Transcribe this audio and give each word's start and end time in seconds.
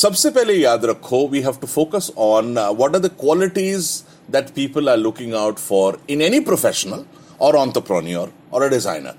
सबसे 0.00 0.30
पहले 0.30 0.54
याद 0.54 0.84
रखो 0.84 1.18
we 1.28 1.40
have 1.42 1.56
to 1.60 1.66
focus 1.66 2.10
on 2.26 2.54
what 2.54 2.94
are 2.94 3.00
the 3.00 3.10
qualities 3.20 3.88
that 4.32 4.48
people 4.54 4.88
are 4.88 4.96
looking 4.96 5.34
out 5.34 5.58
for 5.58 5.98
in 6.10 6.22
any 6.22 6.40
professional 6.46 7.04
और 7.46 7.56
entrepreneur 7.56 8.32
और 8.52 8.62
a 8.62 8.68
designer 8.68 9.14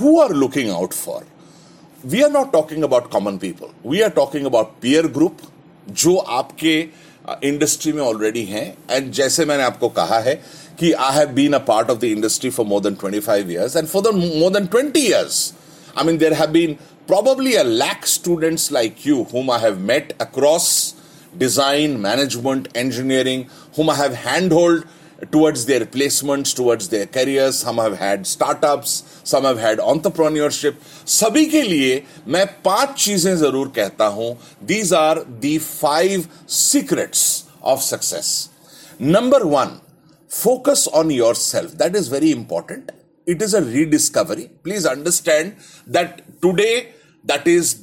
who 0.00 0.18
are 0.20 0.32
looking 0.34 0.70
out 0.70 0.92
for 0.94 1.24
we 2.04 2.22
are 2.22 2.30
not 2.32 2.52
talking 2.52 2.84
about 2.84 3.10
common 3.12 3.36
people 3.38 3.90
we 3.90 4.00
are 4.00 4.10
talking 4.20 4.46
about 4.46 4.72
peer 4.82 5.06
group 5.18 5.38
जो 6.02 6.16
आपके 6.40 6.78
industry 7.44 7.92
में 7.92 8.02
already 8.02 8.44
हैं. 8.44 8.66
And 8.90 9.10
जैसे 9.12 9.44
मैंने 9.44 9.62
आपको 9.62 9.88
कहा 9.98 10.18
है 10.20 10.34
कि 10.80 10.92
I 10.92 11.16
have 11.16 11.28
been 11.34 11.52
a 11.52 11.58
part 11.66 11.90
of 11.90 11.98
the 11.98 12.04
industry 12.04 12.50
for 12.50 12.66
more 12.66 12.80
than 12.80 12.96
25 13.04 13.50
years. 13.50 13.76
And 13.76 13.88
for 13.88 14.02
the 14.02 14.14
more 14.14 14.52
than 14.52 14.66
20 14.74 15.04
years 15.08 15.42
I 15.98 16.04
mean 16.04 16.18
there 16.18 16.34
have 16.34 16.52
been 16.52 16.74
probably 17.11 17.55
a 17.55 17.63
lakh 17.63 18.05
students 18.05 18.71
like 18.71 19.05
you 19.05 19.23
whom 19.25 19.49
i 19.49 19.59
have 19.59 19.79
met 19.79 20.13
across 20.19 20.95
design 21.37 22.01
management 22.01 22.67
engineering 22.75 23.49
whom 23.75 23.89
i 23.89 23.95
have 23.95 24.13
handhold 24.13 24.85
towards 25.31 25.65
their 25.65 25.85
placements 25.85 26.53
towards 26.55 26.89
their 26.89 27.05
careers 27.05 27.57
some 27.57 27.77
have 27.77 27.97
had 27.97 28.27
startups 28.27 29.21
some 29.23 29.43
have 29.43 29.57
had 29.57 29.79
entrepreneurship 29.79 30.75
सभी 31.05 31.45
के 31.53 31.61
लिए 31.61 32.03
मैं 32.27 32.45
पांच 32.65 32.95
चीजें 33.05 33.37
जरूर 33.37 33.71
कहता 33.77 34.05
हूं 34.17 34.35
these 34.71 34.91
are 34.91 35.23
the 35.45 35.57
five 35.57 36.27
secrets 36.45 37.23
of 37.73 37.81
success 37.81 38.49
number 38.99 39.45
one 39.55 39.73
focus 40.29 40.87
on 41.01 41.09
yourself 41.09 41.77
that 41.81 41.95
is 41.95 42.07
very 42.09 42.31
important 42.31 42.91
it 43.25 43.41
is 43.41 43.53
a 43.53 43.61
rediscovery 43.61 44.47
please 44.63 44.85
understand 44.85 45.55
that 45.97 46.21
today 46.45 46.75
that 47.24 47.48
is 47.48 47.74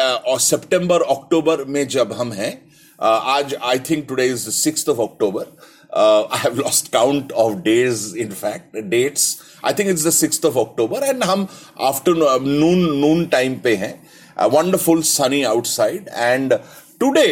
और 0.00 0.40
सितंबर 0.40 1.02
अक्टूबर 1.10 1.64
में 1.64 1.86
जब 1.88 2.12
हम 2.12 2.32
हैं 2.32 2.52
uh, 2.52 3.20
आज 3.36 3.54
I 3.54 3.78
think 3.90 4.06
today 4.08 4.26
is 4.26 4.48
six 4.50 4.88
of 4.88 5.00
October 5.00 5.56
I 5.94 6.38
have 6.40 6.56
lost 6.56 6.92
count 6.92 7.32
of 7.32 7.54
days 7.62 8.16
in 8.18 8.30
fact 8.32 8.76
dates 8.90 9.38
I 9.64 9.72
think 9.72 9.90
it's 9.90 10.06
the 10.06 10.10
six 10.10 10.44
of 10.44 10.58
October 10.58 11.04
and 11.04 11.24
हम 11.24 11.46
afternoon 11.80 12.88
noon 13.00 13.24
time 13.26 13.58
पे 13.60 13.74
हैं. 13.76 13.94
Wonderful 14.50 15.02
sunny 15.02 15.42
outside 15.42 16.08
and 16.08 16.54
today 17.00 17.26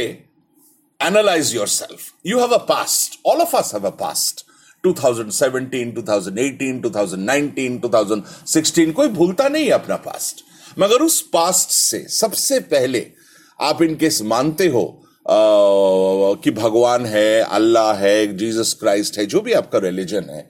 analyse 1.00 1.55
yourself 1.68 2.12
you 2.27 2.39
have 2.41 2.55
a 2.55 2.64
past 2.68 3.18
all 3.27 3.41
of 3.41 3.56
us 3.56 3.74
have 3.74 3.86
a 3.86 3.91
past 4.00 4.44
2017, 4.84 5.92
2018, 5.96 6.80
2019, 6.83 7.78
2016 7.84 8.92
कोई 8.92 9.08
भूलता 9.08 9.48
नहीं 9.48 9.64
है 9.64 9.70
अपना 9.72 9.96
past 10.06 10.44
मगर 10.78 11.03
उस 11.03 11.20
पास्ट 11.33 11.70
से 11.70 12.06
सबसे 12.11 12.61
पहले 12.72 13.06
आप 13.61 13.83
इनके 13.83 14.08
मानते 14.25 14.67
हो 14.67 14.84
आ, 15.27 15.34
कि 16.42 16.50
भगवान 16.50 17.06
है 17.06 17.41
अल्लाह 17.41 17.92
है 17.97 18.36
जीसस 18.36 18.72
क्राइस्ट 18.80 19.19
है 19.19 19.27
जो 19.27 19.41
भी 19.41 19.52
आपका 19.52 19.78
रिलीजन 19.78 20.30
है 20.30 20.42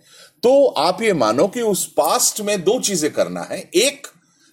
तो 0.42 0.64
आप 0.78 1.02
ये 1.02 1.12
मानो 1.12 1.47
कि 1.48 1.61
उस 1.62 1.86
पास्ट 1.97 2.41
में 2.41 2.62
दो 2.64 2.78
चीज़ें 2.80 3.11
करना 3.12 3.42
है। 3.50 3.58
एक 3.75 4.06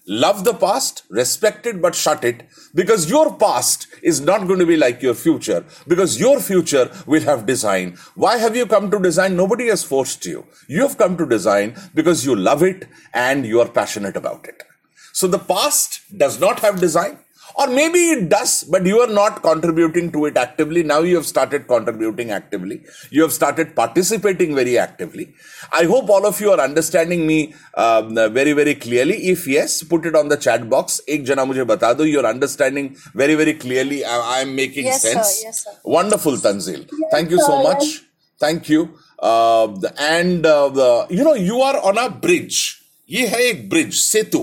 love 0.07 0.41
the 0.43 0.53
past 0.61 1.03
respected 1.15 1.81
but 1.81 1.95
shut 1.95 2.25
it 2.25 2.47
because 2.75 3.07
your 3.09 3.29
past 3.41 3.87
is 4.03 4.23
not 4.23 4.41
going 4.41 4.59
to 4.59 4.65
be 4.65 4.75
like 4.75 5.03
your 5.03 5.15
future 5.15 5.63
because 5.89 6.19
your 6.21 6.39
future 6.39 6.89
will 7.09 7.27
have 7.27 7.43
design 7.45 7.93
why 8.19 8.39
have 8.39 8.57
you 8.57 8.65
come 8.65 8.89
to 8.89 8.97
design 8.97 9.33
nobody 9.47 9.67
has 9.69 9.85
forced 9.85 10.27
you 10.27 10.43
you 10.71 10.81
have 10.81 10.93
come 10.99 11.15
to 11.15 11.25
design 11.35 11.73
because 11.95 12.25
you 12.27 12.35
love 12.35 12.65
it 12.65 12.89
and 13.15 13.45
you 13.45 13.59
are 13.59 13.71
passionate 13.75 14.17
about 14.17 14.47
it 14.47 14.63
So 15.12 15.26
the 15.26 15.38
past 15.38 16.02
does 16.16 16.40
not 16.40 16.60
have 16.60 16.80
design. 16.80 17.18
Or 17.58 17.68
maybe 17.68 17.98
it 18.10 18.28
does, 18.28 18.64
but 18.64 18.84
you 18.84 19.00
are 19.00 19.12
not 19.18 19.42
contributing 19.42 20.12
to 20.12 20.26
it 20.26 20.36
actively. 20.36 20.82
Now 20.82 21.00
you 21.00 21.14
have 21.16 21.24
started 21.24 21.66
contributing 21.66 22.30
actively. 22.30 22.82
You 23.10 23.22
have 23.22 23.32
started 23.32 23.74
participating 23.74 24.54
very 24.54 24.76
actively. 24.76 25.32
I 25.72 25.84
hope 25.84 26.10
all 26.10 26.26
of 26.26 26.38
you 26.38 26.50
are 26.50 26.60
understanding 26.60 27.26
me 27.26 27.54
um, 27.74 28.14
very, 28.14 28.52
very 28.52 28.74
clearly. 28.74 29.28
If 29.28 29.46
yes, 29.46 29.82
put 29.82 30.04
it 30.04 30.14
on 30.14 30.28
the 30.28 30.36
chat 30.36 30.68
box. 30.68 31.00
Ek 31.08 31.24
jana 31.24 31.46
mujhe 31.46 31.66
bata 31.66 31.94
do. 31.96 32.04
You're 32.04 32.26
understanding 32.26 32.94
very, 33.14 33.36
very 33.36 33.54
clearly. 33.54 34.04
I, 34.04 34.40
am 34.40 34.54
making 34.54 34.84
yes, 34.84 35.02
sense. 35.02 35.26
Sir, 35.26 35.46
yes, 35.46 35.64
sir. 35.64 35.70
Wonderful, 35.84 36.36
Tanzil. 36.36 36.80
Yes, 36.80 37.10
Thank 37.10 37.30
you 37.30 37.40
so 37.40 37.62
much. 37.62 38.02
Thank 38.38 38.68
you. 38.68 38.98
Uh, 39.18 39.74
and 39.98 40.44
uh, 40.44 40.68
the, 40.68 41.06
you 41.08 41.24
know, 41.24 41.34
you 41.34 41.60
are 41.62 41.80
on 41.80 41.96
a 41.96 42.10
bridge. 42.10 42.82
ये 43.10 43.26
है 43.26 43.40
एक 43.40 43.68
bridge 43.70 43.94
Setu 43.94 44.38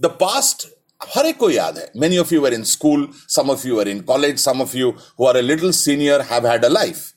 the 0.00 0.06
past 0.20 0.66
हर 1.14 1.26
एक 1.26 1.36
को 1.36 1.50
याद 1.50 1.78
है। 1.78 1.90
Many 1.96 2.18
of 2.18 2.34
you 2.34 2.44
are 2.46 2.54
in 2.54 2.64
school 2.64 3.08
some 3.28 3.50
of 3.50 3.66
you 3.68 3.80
are 3.80 3.88
in 3.88 4.00
college 4.10 4.38
some 4.38 4.60
of 4.62 4.76
you 4.76 4.90
who 5.20 5.26
are 5.26 5.36
a 5.36 5.40
little 5.40 5.72
senior 5.72 6.20
have 6.30 6.46
had 6.46 6.64
a 6.64 6.68
life 6.68 7.12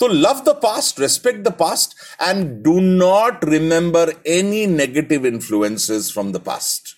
तो 0.00 0.08
love 0.08 0.42
the 0.46 0.54
past 0.62 1.00
respect 1.00 1.40
the 1.40 1.52
past 1.58 1.94
and 2.22 2.48
do 2.64 2.78
not 2.80 3.44
remember 3.44 4.12
any 4.26 4.66
negative 4.66 5.26
influences 5.26 6.10
from 6.12 6.32
the 6.32 6.40
past 6.46 6.94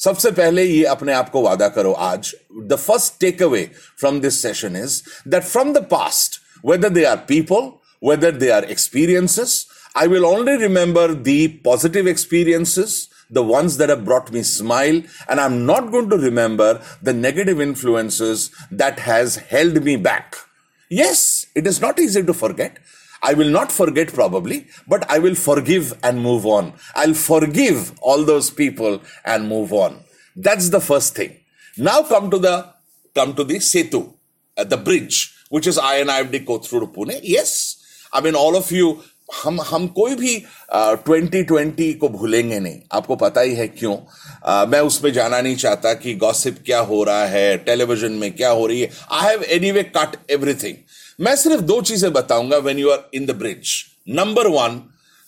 सबसे 0.00 0.30
पहले 0.30 0.64
ये 0.64 0.84
अपने 0.84 1.12
आप 1.12 1.30
को 1.30 1.42
वादा 1.42 1.68
करो 1.68 1.92
आज। 1.92 2.34
The 2.52 2.76
first 2.76 3.20
take 3.20 3.42
away 3.42 3.70
from 4.00 4.20
this 4.20 4.42
session 4.42 4.76
is 4.76 5.00
that 5.28 5.44
from 5.44 5.72
the 5.72 5.86
past 5.90 6.40
whether 6.66 6.88
they 6.88 7.04
are 7.04 7.16
people 7.28 7.70
whether 8.08 8.36
they 8.36 8.50
are 8.50 8.64
experiences 8.64 9.66
I 9.94 10.06
will 10.06 10.24
only 10.26 10.52
remember 10.56 11.04
the 11.28 11.48
positive 11.62 12.08
experiences 12.10 12.92
the 13.30 13.42
ones 13.42 13.76
that 13.76 13.88
have 13.88 14.04
brought 14.04 14.30
me 14.32 14.42
smile 14.42 15.02
and 15.28 15.40
i'm 15.40 15.64
not 15.66 15.90
going 15.90 16.08
to 16.10 16.16
remember 16.18 16.70
the 17.02 17.12
negative 17.12 17.60
influences 17.60 18.50
that 18.70 18.98
has 18.98 19.36
held 19.36 19.82
me 19.84 19.96
back 19.96 20.36
yes 20.88 21.46
it 21.54 21.66
is 21.66 21.80
not 21.80 21.98
easy 21.98 22.22
to 22.22 22.34
forget 22.34 22.78
I 23.22 23.34
will 23.34 23.50
not 23.50 23.70
forget 23.70 24.12
probably, 24.12 24.66
but 24.88 25.08
I 25.10 25.18
will 25.18 25.34
forgive 25.34 25.92
and 26.02 26.22
move 26.22 26.46
on. 26.46 26.72
I'll 26.94 27.14
forgive 27.14 27.98
all 28.00 28.24
those 28.24 28.50
people 28.50 29.02
and 29.24 29.48
move 29.48 29.72
on. 29.72 30.00
That's 30.34 30.70
the 30.70 30.80
first 30.80 31.16
thing. 31.16 31.36
Now 31.76 32.02
come 32.02 32.30
to 32.30 32.38
the 32.38 32.72
come 33.14 33.34
to 33.34 33.44
the 33.44 33.56
setu, 33.56 34.14
uh, 34.56 34.64
the 34.64 34.76
bridge, 34.76 35.34
which 35.50 35.66
is 35.66 35.78
INIFD 35.78 36.46
Kothur 36.46 36.92
Pune. 36.92 37.20
Yes, 37.22 37.76
I 38.12 38.20
mean 38.20 38.34
all 38.34 38.56
of 38.56 38.72
you 38.72 39.02
हम 39.32 39.60
हम 39.60 39.86
कोई 39.86 40.14
भी 40.14 40.36
twenty 40.72 41.42
twenty 41.42 41.92
को 41.92 42.08
भूलेंगे 42.08 42.58
नहीं। 42.60 42.80
आपको 42.92 43.16
पता 43.16 43.40
ही 43.40 43.54
है 43.54 43.66
क्यों? 43.68 43.96
आ, 44.46 44.64
मैं 44.64 44.80
उसमें 44.80 45.12
जाना 45.12 45.40
नहीं 45.40 45.56
चाहता 45.56 45.92
कि 45.94 46.14
गॉसिप 46.14 46.58
क्या 46.66 46.78
हो 46.80 47.02
रहा 47.04 47.26
है 47.26 47.56
टेलीविज़न 47.58 48.12
में 48.12 48.30
क्या 48.36 48.50
हो 48.50 48.66
रही 48.66 48.80
है। 48.80 48.90
I 49.12 49.30
have 49.30 49.42
anyway 49.70 49.82
cut 49.96 50.16
everything 50.30 50.76
मैं 51.20 51.36
सिर्फ़ 51.36 51.62
दो 51.62 51.80
चीज़ें 51.82 52.12
बताऊँगा 52.12 52.58
when 52.58 52.78
you 52.78 52.90
are 52.90 53.08
in 53.14 53.26
the 53.26 53.36
bridge 53.38 53.74
number 54.08 54.46
one 54.48 54.80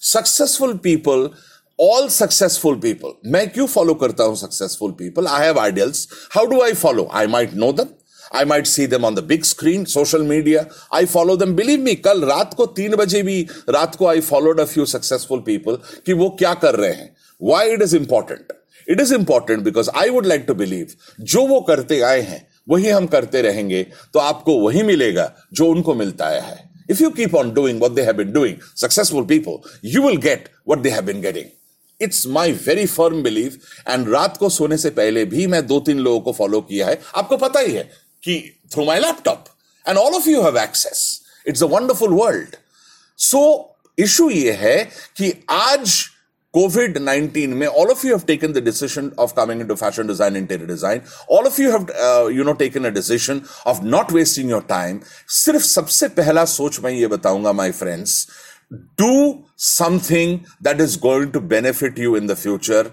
successful 0.03 0.77
people 0.85 1.29
all 1.79 2.09
successful 2.09 2.75
people 2.77 3.31
मैं 3.31 3.49
क्यों 3.49 3.67
फॉलो 3.67 3.95
करता 3.95 4.25
हूँ 4.25 4.37
successful 4.37 4.93
people 4.93 5.27
I 5.27 5.45
have 5.45 5.59
ideals 5.61 6.07
how 6.35 6.47
do 6.47 6.61
I 6.63 6.73
follow 6.75 7.09
I 7.13 7.27
might 7.27 7.55
know 7.55 7.73
them 7.73 7.89
I 8.35 8.45
might 8.45 8.67
see 8.67 8.87
them 8.87 9.05
on 9.05 9.15
the 9.15 9.25
big 9.25 9.43
screen 9.45 9.85
social 9.87 10.23
media 10.25 10.65
I 10.95 11.07
follow 11.07 11.37
them 11.37 11.55
believe 11.57 11.81
me 11.81 11.95
कल 11.97 12.25
रात 12.25 12.55
को 12.55 12.67
तीन 12.69 12.97
बजे 12.97 13.23
भी, 13.23 13.41
रात 13.71 13.95
को 13.95 14.07
I 14.07 14.21
followed 14.23 14.61
a 14.61 14.65
few 14.65 14.87
successful 14.87 15.41
people 15.41 15.79
कि 16.07 16.13
वो 16.13 16.29
क्या 16.39 16.55
कर 16.57 16.75
रहे 16.75 16.93
हैं। 16.93 17.15
Why 17.41 17.71
it 17.71 17.83
is 17.83 17.97
important 17.97 18.53
it 18.89 19.01
is 19.01 19.15
important 19.15 19.63
because 19.63 19.91
I 19.97 20.09
would 20.09 20.27
like 20.27 20.45
to 20.49 20.55
believe 20.55 20.95
जो 21.23 21.47
वो 21.47 21.61
करते 21.61 22.01
आए 22.03 22.21
हैं, 22.21 22.47
वही 22.69 22.89
हम 22.89 23.07
करते 23.07 23.43
रहेंगे 23.43 23.83
तो 24.15 24.19
आपको 24.21 24.59
वही 24.61 24.83
मिलेगा 24.83 25.33
जो 25.53 25.67
उनको 25.67 25.95
मिलता 25.95 26.27
आया 26.27 26.43
है। 26.43 26.71
If 26.91 27.03
you 27.03 27.11
keep 27.11 27.35
on 27.35 27.53
doing 27.55 27.83
what 27.83 27.91
they 27.91 28.03
have 28.03 28.15
been 28.15 28.33
doing 28.33 28.57
successful 28.77 29.25
people 29.25 29.89
you 29.89 30.03
will 30.03 30.17
get 30.21 30.49
what 30.69 30.79
they 30.79 30.91
have 30.91 31.03
been 31.03 31.21
getting 31.21 31.45
it's 32.01 32.27
my 32.27 32.53
very 32.67 32.87
firm 32.87 33.23
believe 33.23 33.59
and 33.89 34.09
रात 34.09 34.37
को 34.37 34.49
सोने 34.49 34.77
से 34.77 34.91
पहले 34.91 35.25
भी 35.25 35.47
मैं 35.47 35.67
दो 35.67 35.79
तीन 35.81 35.99
लोगों 35.99 36.21
को 36.21 36.33
फॉलो 36.33 36.61
किया 36.61 36.87
है। 36.87 36.99
आपको 37.17 37.37
पता 37.37 37.61
ही 37.61 37.73
है 37.73 37.89
कि 38.25 38.39
through 38.71 38.87
my 38.87 38.99
laptop 38.99 39.49
and 39.87 39.99
all 39.99 40.17
of 40.17 40.27
you 40.27 40.43
have 40.43 40.57
access 40.57 41.21
it's 41.45 41.63
a 41.63 41.67
wonderful 41.67 42.17
world 42.23 42.59
so 43.17 43.43
issue 43.97 44.31
ये 44.31 44.53
है 44.65 44.77
कि 45.17 45.33
आज 45.51 46.01
COVID 46.57 46.99
19 46.99 47.55
में 47.61 47.67
all 47.67 47.91
of 47.91 48.03
you 48.05 48.13
have 48.13 48.27
taken 48.27 48.53
the 48.53 48.61
decision 48.61 49.11
of 49.17 49.35
coming 49.35 49.61
into 49.63 49.75
fashion 49.75 50.07
design, 50.07 50.37
interior 50.37 50.67
design. 50.67 51.03
All 51.27 51.47
of 51.47 51.59
you 51.59 51.71
have, 51.71 51.89
uh, 51.91 52.27
you 52.27 52.45
know, 52.45 52.53
taken 52.53 52.85
a 52.85 52.91
decision 52.91 53.43
of 53.65 53.83
not 53.83 54.13
wasting 54.13 54.51
your 54.51 54.61
time. 54.73 55.01
सिर्फ़ 55.29 55.65
सबसे 55.65 56.09
पहला 56.19 56.45
सोच 56.45 56.81
मैं 56.85 56.91
ये 56.91 57.07
बताऊँगा, 57.15 57.55
my 57.55 57.71
friends, 57.73 58.27
do 58.97 59.45
something 59.57 60.45
that 60.61 60.79
is 60.79 60.97
going 60.97 61.33
to 61.33 61.41
benefit 61.41 61.97
you 61.97 62.15
in 62.17 62.27
the 62.27 62.37
future. 62.37 62.85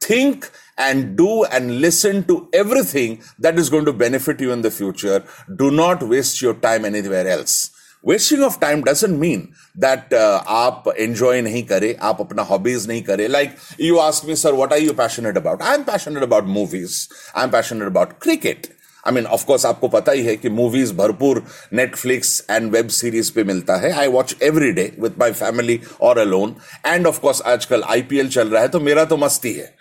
Think 0.00 0.48
and 0.78 1.16
do 1.16 1.44
and 1.46 1.80
listen 1.80 2.22
to 2.24 2.48
everything 2.52 3.20
that 3.38 3.58
is 3.58 3.70
going 3.70 3.84
to 3.84 3.92
benefit 3.92 4.40
you 4.40 4.52
in 4.52 4.62
the 4.62 4.70
future. 4.70 5.24
Do 5.56 5.70
not 5.70 6.02
waste 6.02 6.40
your 6.40 6.54
time 6.54 6.84
anywhere 6.84 7.26
else. 7.28 7.70
Wasting 8.04 8.44
of 8.44 8.60
time 8.60 8.82
doesn't 8.82 9.18
mean 9.18 9.54
that 9.74 10.12
uh, 10.12 10.40
आप 10.46 10.84
enjoy 10.98 11.40
नहीं 11.42 11.62
करे 11.66 11.96
आप 12.00 12.20
अपना 12.20 12.46
hobbies 12.48 12.86
नहीं 12.88 13.02
करे 13.04 13.28
like 13.28 13.58
you 13.78 13.98
ask 14.00 14.24
me 14.24 14.36
sir 14.36 14.54
what 14.54 14.72
are 14.72 14.78
you 14.78 14.94
passionate 14.94 15.36
about 15.36 15.60
I'm 15.60 15.84
passionate 15.84 16.22
about 16.22 16.46
movies 16.46 17.08
I'm 17.34 17.50
passionate 17.50 17.88
about 17.88 18.20
cricket 18.20 18.68
I 19.06 19.14
mean 19.14 19.26
of course 19.26 19.64
आपको 19.66 19.88
पता 19.88 20.12
ही 20.12 20.22
है 20.24 20.36
कि 20.36 20.48
मूवीज़ 20.50 20.92
भरपूर 20.94 21.42
नेटफ्लिक्स 21.74 22.42
एंड 22.50 22.70
वेब 22.72 22.88
सीरीज़ 22.96 23.32
पे 23.32 23.44
मिलता 23.44 23.76
है 23.80 23.92
I 24.00 24.08
watch 24.16 24.34
every 24.42 24.70
day 24.72 24.92
with 25.00 25.18
my 25.18 25.32
family 25.32 25.80
और 26.00 26.18
अलोन 26.18 26.54
एंड 26.86 27.06
ऑफकोर्स 27.06 27.42
आजकल 27.52 27.82
आईपीएल 27.96 28.28
चल 28.28 28.48
रहा 28.48 28.62
है 28.62 28.68
तो 28.68 28.80
मेरा 28.80 29.04
तो 29.12 29.16
मस्ती 29.16 29.52
है 29.52 29.77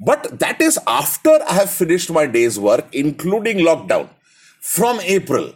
but 0.00 0.26
that 0.34 0.62
is 0.62 0.78
after 0.88 1.42
I 1.42 1.56
have 1.56 1.66
finished 1.68 2.10
my 2.10 2.26
day's 2.28 2.60
work 2.60 2.90
including 2.94 3.60
lockdown 3.60 4.08
from 4.62 4.98
April 4.98 5.52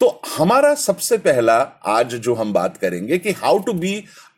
तो 0.00 0.08
हमारा 0.28 0.74
सबसे 0.74 1.16
पहला 1.20 1.56
आज 1.88 2.14
जो 2.16 2.34
हम 2.34 2.52
बात 2.52 2.76
करेंगे 2.76 3.18
कि 3.18 3.32
how 3.32 3.58
to 3.62 3.72
be 3.72 3.92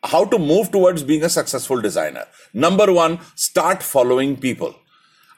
how 0.05 0.25
to 0.25 0.39
move 0.39 0.67
towards 0.73 1.03
being 1.03 1.23
a 1.23 1.29
successful 1.29 1.83
designer 1.83 2.27
number 2.55 2.91
one 2.91 3.19
start 3.39 3.83
following 3.83 4.37
people 4.37 4.73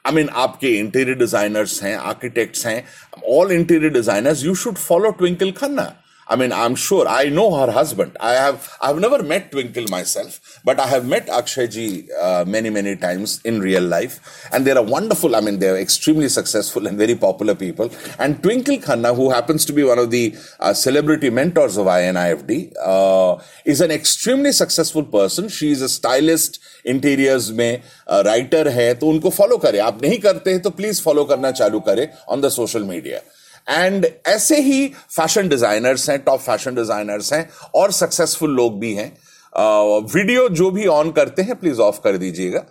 I 0.05 0.13
mean 0.13 0.29
आपके 0.37 0.71
इंटीरियर 0.79 1.17
डिजाइनर्स 1.17 1.81
हैं 1.83 1.95
आर्किटेक्ट्स 1.97 2.65
हैं 2.65 2.83
all 3.29 3.51
interior 3.51 3.93
designers 3.93 4.43
you 4.43 4.55
should 4.55 4.77
follow 4.77 5.11
Twinkle 5.21 5.51
Khanna 5.51 5.91
I 6.28 6.36
mean, 6.36 6.52
I'm 6.52 6.76
sure 6.76 7.06
I 7.08 7.28
know 7.28 7.54
her 7.56 7.70
husband. 7.72 8.16
I 8.18 8.32
have 8.32 8.68
I've 8.80 8.98
never 8.98 9.22
met 9.22 9.50
Twinkle 9.50 9.84
myself, 9.90 10.60
but 10.64 10.78
I 10.78 10.86
have 10.86 11.04
met 11.04 11.28
Akshay 11.28 11.66
ji 11.68 12.08
uh, 12.18 12.44
many 12.46 12.70
many 12.70 12.94
times 12.96 13.40
in 13.44 13.60
real 13.60 13.82
life, 13.82 14.48
and 14.52 14.64
they're 14.64 14.78
a 14.78 14.82
wonderful. 14.82 15.36
I 15.36 15.40
mean, 15.40 15.58
they're 15.58 15.76
extremely 15.76 16.28
successful 16.28 16.86
and 16.86 16.96
very 16.96 17.16
popular 17.16 17.54
people. 17.54 17.90
And 18.18 18.42
Twinkle 18.42 18.78
Khanna, 18.78 19.14
who 19.14 19.28
happens 19.30 19.66
to 19.66 19.72
be 19.72 19.84
one 19.84 19.98
of 19.98 20.10
the 20.10 20.34
uh, 20.60 20.72
celebrity 20.72 21.28
mentors 21.28 21.76
of 21.76 21.86
INIFD, 21.86 22.72
uh, 22.80 23.36
is 23.64 23.80
an 23.80 23.90
extremely 23.90 24.52
successful 24.52 25.04
person. 25.04 25.48
She 25.48 25.70
is 25.72 25.82
a 25.82 25.88
stylist, 25.88 26.60
interiors 26.84 27.50
में 27.50 27.82
writer 28.24 28.68
है 28.68 28.92
तो 28.94 29.08
उनको 29.08 29.30
follow 29.30 29.56
करें 29.58 29.78
आप 29.80 30.02
नहीं 30.02 30.18
करते 30.20 30.50
हैं 30.50 30.62
तो 30.62 30.70
प्लीज 30.80 31.02
फॉलो 31.02 31.24
करना 31.24 31.50
चालू 31.60 31.80
करें 31.88 32.08
on 32.28 32.40
the 32.40 32.48
social 32.48 32.84
media 32.84 33.20
And 33.67 34.07
ऐसे 34.27 34.59
ही 34.61 34.87
फ़ैशन 34.87 35.49
डिजाइनर्स 35.49 36.09
हैं 36.09 36.19
टॉप 36.23 36.39
फ़ैशन 36.41 36.75
डिजाइनर्स 36.75 37.33
हैं 37.33 37.47
और 37.75 37.91
सक्सेसफुल 37.93 38.55
लोग 38.55 38.79
भी 38.79 38.93
हैं। 38.93 39.11
वीडियो 39.53 40.47
uh, 40.47 40.53
जो 40.53 40.69
भी 40.71 40.85
ऑन 40.87 41.11
करते 41.11 41.41
हैं 41.41 41.59
प्लीज़ 41.59 41.79
ऑफ़ 41.81 41.99
कर 42.03 42.17
दीजिएगा। 42.17 42.65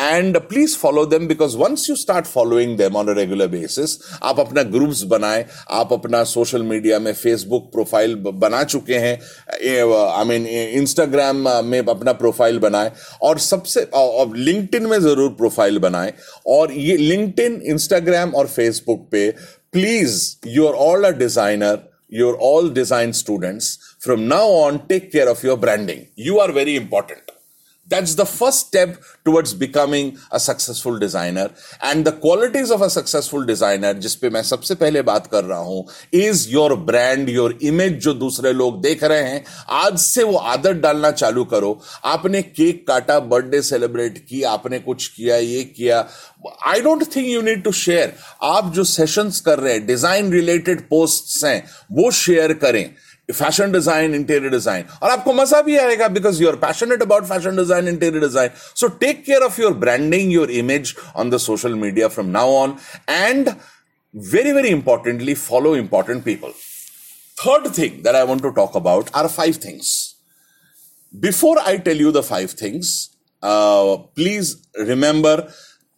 And 0.00 0.38
please 0.40 0.76
follow 0.76 1.04
them 1.06 1.26
because 1.28 1.56
once 1.56 1.88
you 1.90 1.94
start 1.96 2.26
following 2.26 2.76
them 2.78 2.96
on 2.96 3.08
a 3.08 3.12
regular 3.16 3.46
basis 3.48 3.96
आप 4.22 4.40
अपना 4.40 4.62
ग्रुप्स 4.70 5.02
बनाए 5.12 5.44
आप 5.70 5.92
अपना 5.92 6.22
सोशल 6.24 6.62
मीडिया 6.62 6.98
में 6.98 7.12
फेसबुक 7.12 7.70
प्रोफ़ाइल 7.72 8.14
बना 8.16 8.62
चुके 8.64 8.94
हैं। 8.94 9.14
आई 9.52 10.24
मीन 10.28 10.46
इंस्टाग्राम 10.46 11.48
में 11.66 11.78
अपना 11.80 12.12
प्रोफ़ाइल 12.14 12.58
बनाए। 12.58 12.90
और 13.22 13.38
सबसे 13.38 13.86
लिंक्डइन 13.94 14.86
में 14.86 14.98
ज़रूर 15.00 15.30
प्रोफ़ाइल 15.38 15.78
बनाए। 15.78 16.12
और 16.46 16.72
ये 16.72 16.96
लिंक्डइन 16.96 17.60
इंस्टाग्राम 17.66 18.34
और 18.34 18.46
फेसबुक 18.48 19.08
पे 19.12 19.28
please, 19.72 20.38
you're 20.44 20.74
all 20.74 21.04
a 21.04 21.12
designer. 21.12 21.84
You're 22.08 22.36
all 22.36 22.68
design 22.68 23.12
students. 23.12 23.96
From 24.00 24.26
now 24.26 24.46
on, 24.46 24.88
take 24.88 25.12
care 25.12 25.28
of 25.28 25.42
your 25.42 25.56
branding. 25.56 26.08
You 26.16 26.40
are 26.40 26.50
very 26.52 26.76
important. 26.76 27.30
That's 27.90 28.14
the 28.14 28.24
first 28.24 28.66
step 28.66 28.96
towards 29.24 29.54
becoming 29.54 30.18
a 30.30 30.40
successful 30.40 30.98
designer. 30.98 31.50
And 31.82 32.04
the 32.04 32.12
qualities 32.12 32.70
of 32.70 32.82
a 32.82 32.90
successful 32.90 33.44
designer, 33.44 33.94
जिस 33.94 34.14
पे 34.14 34.30
मैं 34.30 34.42
सबसे 34.42 34.74
पहले 34.74 35.02
बात 35.02 35.26
कर 35.26 35.44
रहा 35.44 35.58
हूँ, 35.58 35.86
is 36.14 36.52
your 36.54 36.76
brand, 36.76 37.28
your 37.28 37.50
image 37.72 37.98
जो 38.00 38.14
दूसरे 38.14 38.52
लोग 38.52 38.80
देख 38.82 39.04
रहे 39.04 39.22
हैं, 39.22 39.44
आज 39.68 39.98
से 39.98 40.22
वो 40.22 40.36
आदत 40.36 40.76
डालना 40.76 41.10
चालू 41.10 41.44
करो. 41.44 41.80
आपने 42.04 42.42
केक 42.42 42.86
काटा, 42.88 43.20
बर्थडे 43.20 43.62
सेलिब्रेट 43.62 44.18
की, 44.18 44.42
आपने 44.42 44.78
कुछ 44.78 45.08
किया, 45.08 45.36
ये 45.36 45.64
किया. 45.64 46.08
I 46.66 46.80
don't 46.80 47.16
think 47.16 47.28
you 47.28 47.42
need 47.42 47.64
to 47.64 47.72
share. 47.72 48.12
आप 48.42 48.72
जो 48.74 48.84
सेशंस 48.84 49.40
कर 49.40 49.58
रहे 49.58 49.72
हैं, 49.72 49.86
डिज़ाइन 49.86 50.32
रिलेटेड 50.32 50.80
पोस्ट्स 50.80 51.44
हैं, 51.44 51.64
वो 51.92 52.10
शेयर 52.10 52.52
करें. 52.52 52.94
फ़ैशन 53.32 53.72
डिज़ाइन 53.72 54.14
इंटीरियर 54.14 54.50
डिज़ाइन 54.50 54.84
और 55.02 55.10
आपको 55.10 55.32
मज़ा 55.32 55.60
भी 55.62 55.76
आएगा 55.78 56.08
because 56.10 56.42
you 56.42 56.48
are 56.48 56.56
passionate 56.58 57.02
about 57.02 57.24
fashion 57.26 57.56
design 57.56 57.88
interior 57.88 58.24
design 58.24 58.50
so 58.74 58.88
take 59.00 59.24
care 59.24 59.42
of 59.42 59.60
your 59.60 59.74
branding 59.84 60.32
your 60.32 60.50
image 60.52 60.94
on 61.16 61.30
the 61.30 61.38
social 61.40 61.74
media 61.76 62.08
from 62.08 62.28
now 62.30 62.54
on 62.54 62.76
and 63.08 63.50
very 64.14 64.52
very 64.52 64.68
importantly 64.70 65.34
follow 65.36 65.76
important 65.76 66.24
people 66.24 66.52
third 67.36 67.68
thing 67.78 68.02
that 68.04 68.14
I 68.14 68.26
want 68.26 68.42
to 68.42 68.50
talk 68.54 68.76
about 68.76 69.10
are 69.14 69.26
five 69.28 69.58
things 69.64 69.92
before 71.14 71.58
I 71.58 71.78
tell 71.80 72.00
you 72.00 72.12
the 72.12 72.20
five 72.22 72.54
things 72.62 72.94
please 73.42 74.54
remember 74.80 75.48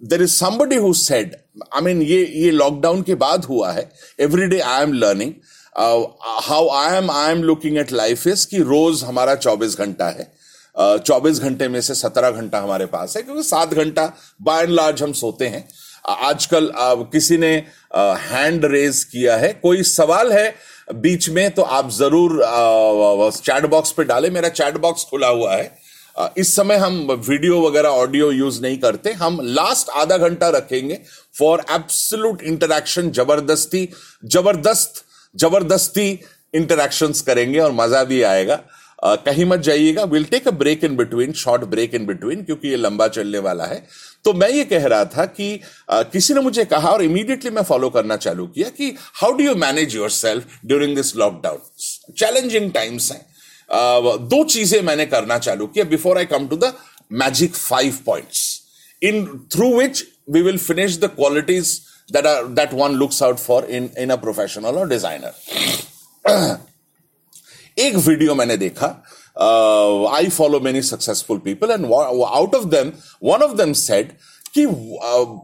there 0.02 0.22
is 0.22 0.34
somebody 0.34 0.76
who 0.76 0.92
said 0.96 1.34
I 1.64 1.82
mean 1.82 2.02
ये 2.02 2.24
ये 2.26 2.50
lockdown 2.50 3.02
के 3.02 3.14
बाद 3.16 3.44
हुआ 3.44 3.72
है 3.72 3.90
every 4.20 4.46
day 4.46 4.58
I 4.60 4.82
am 4.82 4.92
learning 4.94 5.32
how 5.76 6.68
I 6.76 6.96
am 6.96 7.10
I 7.10 7.30
am 7.32 7.42
looking 7.42 7.78
at 7.78 7.92
life 7.92 8.26
is 8.26 8.46
कि 8.46 8.58
रोज 8.64 9.02
हमारा 9.04 9.34
चौबीस 9.36 9.78
घंटा 9.78 10.08
है। 10.08 10.30
चौबीस 10.76 11.36
uh, 11.36 11.42
घंटे 11.42 11.68
में 11.68 11.80
से 11.80 11.94
सत्रह 11.94 12.30
घंटा 12.30 12.58
हमारे 12.60 12.86
पास 12.86 13.16
है 13.16 13.22
क्योंकि 13.22 13.42
सात 13.42 13.74
घंटा 13.74 14.04
बाय 14.42 14.62
एंड 14.62 14.70
लार्ज 14.70 15.02
हम 15.02 15.12
सोते 15.14 15.46
हैं। 15.46 15.64
आजकल 16.08 16.66
uh, 16.68 17.04
किसी 17.12 17.36
ने 17.38 17.54
हैंड 17.96 18.64
uh, 18.64 18.70
रेज 18.72 19.02
किया 19.04 19.36
है। 19.36 19.52
कोई 19.62 19.82
सवाल 19.82 20.32
है 20.32 20.54
बीच 20.96 21.28
में 21.30 21.50
तो 21.50 21.62
आप 21.62 21.90
ज़रूर 21.92 22.40
चैट 23.34 23.66
बॉक्स 23.66 23.92
पे 23.92 24.04
डालें। 24.04 24.30
मेरा 24.30 24.48
चैट 24.50 24.76
बॉक्स 24.78 25.04
खुला 25.10 25.28
हुआ 25.28 25.54
है। 25.54 25.70
इस 26.38 26.54
समय 26.56 26.76
हम 26.76 26.96
वीडियो 27.28 27.60
वगैरह 27.60 27.88
ऑडियो 28.00 28.30
यूज़ 28.32 28.60
नहीं 28.62 28.78
करते। 28.78 29.12
हम 29.20 29.38
लास्ट 29.42 29.90
आधा 29.96 30.16
घंटा 30.18 30.48
रखेंगे 30.56 30.98
फॉर 31.38 31.64
एब्सोल्यूट 31.70 32.42
इंटरेक्शन 32.44 33.10
ज़बरदस्ती। 33.10 33.88
ज़बरदस्त 34.24 35.04
ज़बरदस्ती 35.34 36.08
इंटरेक्शंस 36.54 37.20
करेंगे 37.22 37.58
और 37.58 37.72
मज़ा 37.72 38.02
भी 38.04 38.22
आएगा। 38.22 38.58
uh, 39.04 39.16
कहीं 39.24 39.44
मत 39.44 39.60
जाइएगा। 39.60 40.04
Will 40.04 40.24
take 40.24 40.48
a 40.48 40.50
break 40.52 40.84
in 40.84 40.96
between 40.96 41.32
short 41.42 41.62
break 41.66 41.94
in 41.94 42.06
between 42.06 42.42
क्योंकि 42.44 42.68
ये 42.68 42.76
लंबा 42.76 43.08
चलने 43.08 43.38
वाला 43.40 43.64
है। 43.64 43.82
तो 44.24 44.32
मैं 44.32 44.48
ये 44.50 44.64
कह 44.64 44.86
रहा 44.86 45.04
था 45.16 45.24
कि 45.26 45.58
uh, 45.92 46.04
किसी 46.12 46.34
ने 46.34 46.40
मुझे 46.40 46.64
कहा 46.64 46.90
और 46.90 47.02
इमीडिएटली 47.02 47.50
मैं 47.50 47.62
फॉलो 47.62 47.90
करना 47.90 48.16
चालू 48.18 48.46
किया 48.46 48.68
कि 48.70 48.94
how 49.14 49.32
do 49.32 49.44
you 49.44 49.54
manage 49.56 49.94
your 49.96 50.10
self 50.10 50.58
during 50.66 50.96
this 50.96 51.16
lockdown 51.16 52.14
challenging 52.14 52.70
times 52.72 53.10
हैं 53.12 53.26
दो 54.28 54.42
चीज़ें 54.44 54.80
मैंने 54.82 55.04
करना 55.06 55.38
चालू 55.38 55.66
किया 55.66 55.84
before 55.90 56.18
I 56.18 56.24
come 56.26 56.46
to 56.48 56.56
the 56.56 56.72
magic 57.12 57.54
five 57.54 57.98
points 58.06 58.40
in 59.02 59.24
through 59.52 59.68
which 59.78 60.02
we 60.30 60.42
will 60.42 60.58
finish 60.58 60.98
the 61.00 61.10
qualities 61.16 61.80
that 62.08 62.26
are 62.26 62.44
that 62.50 62.72
one 62.72 62.92
looks 62.94 63.22
out 63.22 63.40
for 63.40 63.64
in 63.66 63.90
in 63.96 64.10
a 64.10 64.18
professional 64.18 64.78
or 64.78 64.86
designer. 64.88 65.32
एक 67.78 67.94
video 67.96 68.34
मैंने 68.34 68.56
देखा 68.56 68.86
I 70.16 70.28
follow 70.28 70.58
many 70.60 70.82
successful 70.82 71.38
people 71.44 71.70
and 71.70 71.84
out 71.84 72.54
of 72.54 72.64
them 72.74 72.92
one 73.24 73.42
of 73.42 73.52
them 73.56 73.72
said 73.72 74.12
कि 74.54 74.66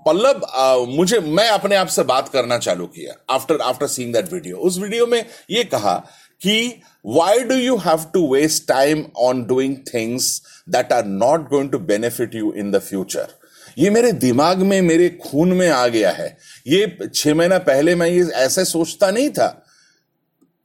Pallav 0.07 0.41
uh, 0.41 0.97
मुझे 0.97 1.21
मैं 1.21 1.49
अपने 1.49 1.77
आप 1.77 1.87
से 1.89 2.03
बात 2.05 2.29
करना 2.29 2.59
चालू 2.59 2.87
किया 2.87 3.15
after 3.35 3.61
after 3.63 3.87
seeing 3.87 4.13
that 4.15 4.33
video 4.33 4.57
उस 4.69 4.79
वीडियो 4.79 5.07
में 5.07 5.25
ये 5.51 5.65
कहा 5.65 5.95
कि 6.41 6.59
why 7.07 7.39
do 7.45 7.55
you 7.55 7.77
have 7.87 8.05
to 8.15 8.27
waste 8.35 8.67
time 8.69 9.05
on 9.29 9.43
doing 9.47 9.77
things 9.95 10.31
that 10.69 10.93
are 10.93 11.05
not 11.05 11.49
going 11.51 11.71
to 11.71 11.79
benefit 11.93 12.35
you 12.35 12.53
in 12.55 12.71
the 12.71 12.79
future 12.81 13.35
ये 13.79 13.91
मेरे 13.91 14.13
दिमाग 14.13 14.63
में, 14.63 14.81
मेरे 14.83 15.09
खून 15.23 15.53
में 15.53 15.69
आ 15.69 15.87
गया 15.89 16.11
है। 16.11 16.37
ये 16.67 17.11
छह 17.15 17.35
महीना 17.35 17.59
पहले 17.59 17.95
मैं 17.95 18.09
ये 18.09 18.25
ऐसे 18.37 18.65
सोचता 18.65 19.11
नहीं 19.11 19.31
था। 19.31 19.51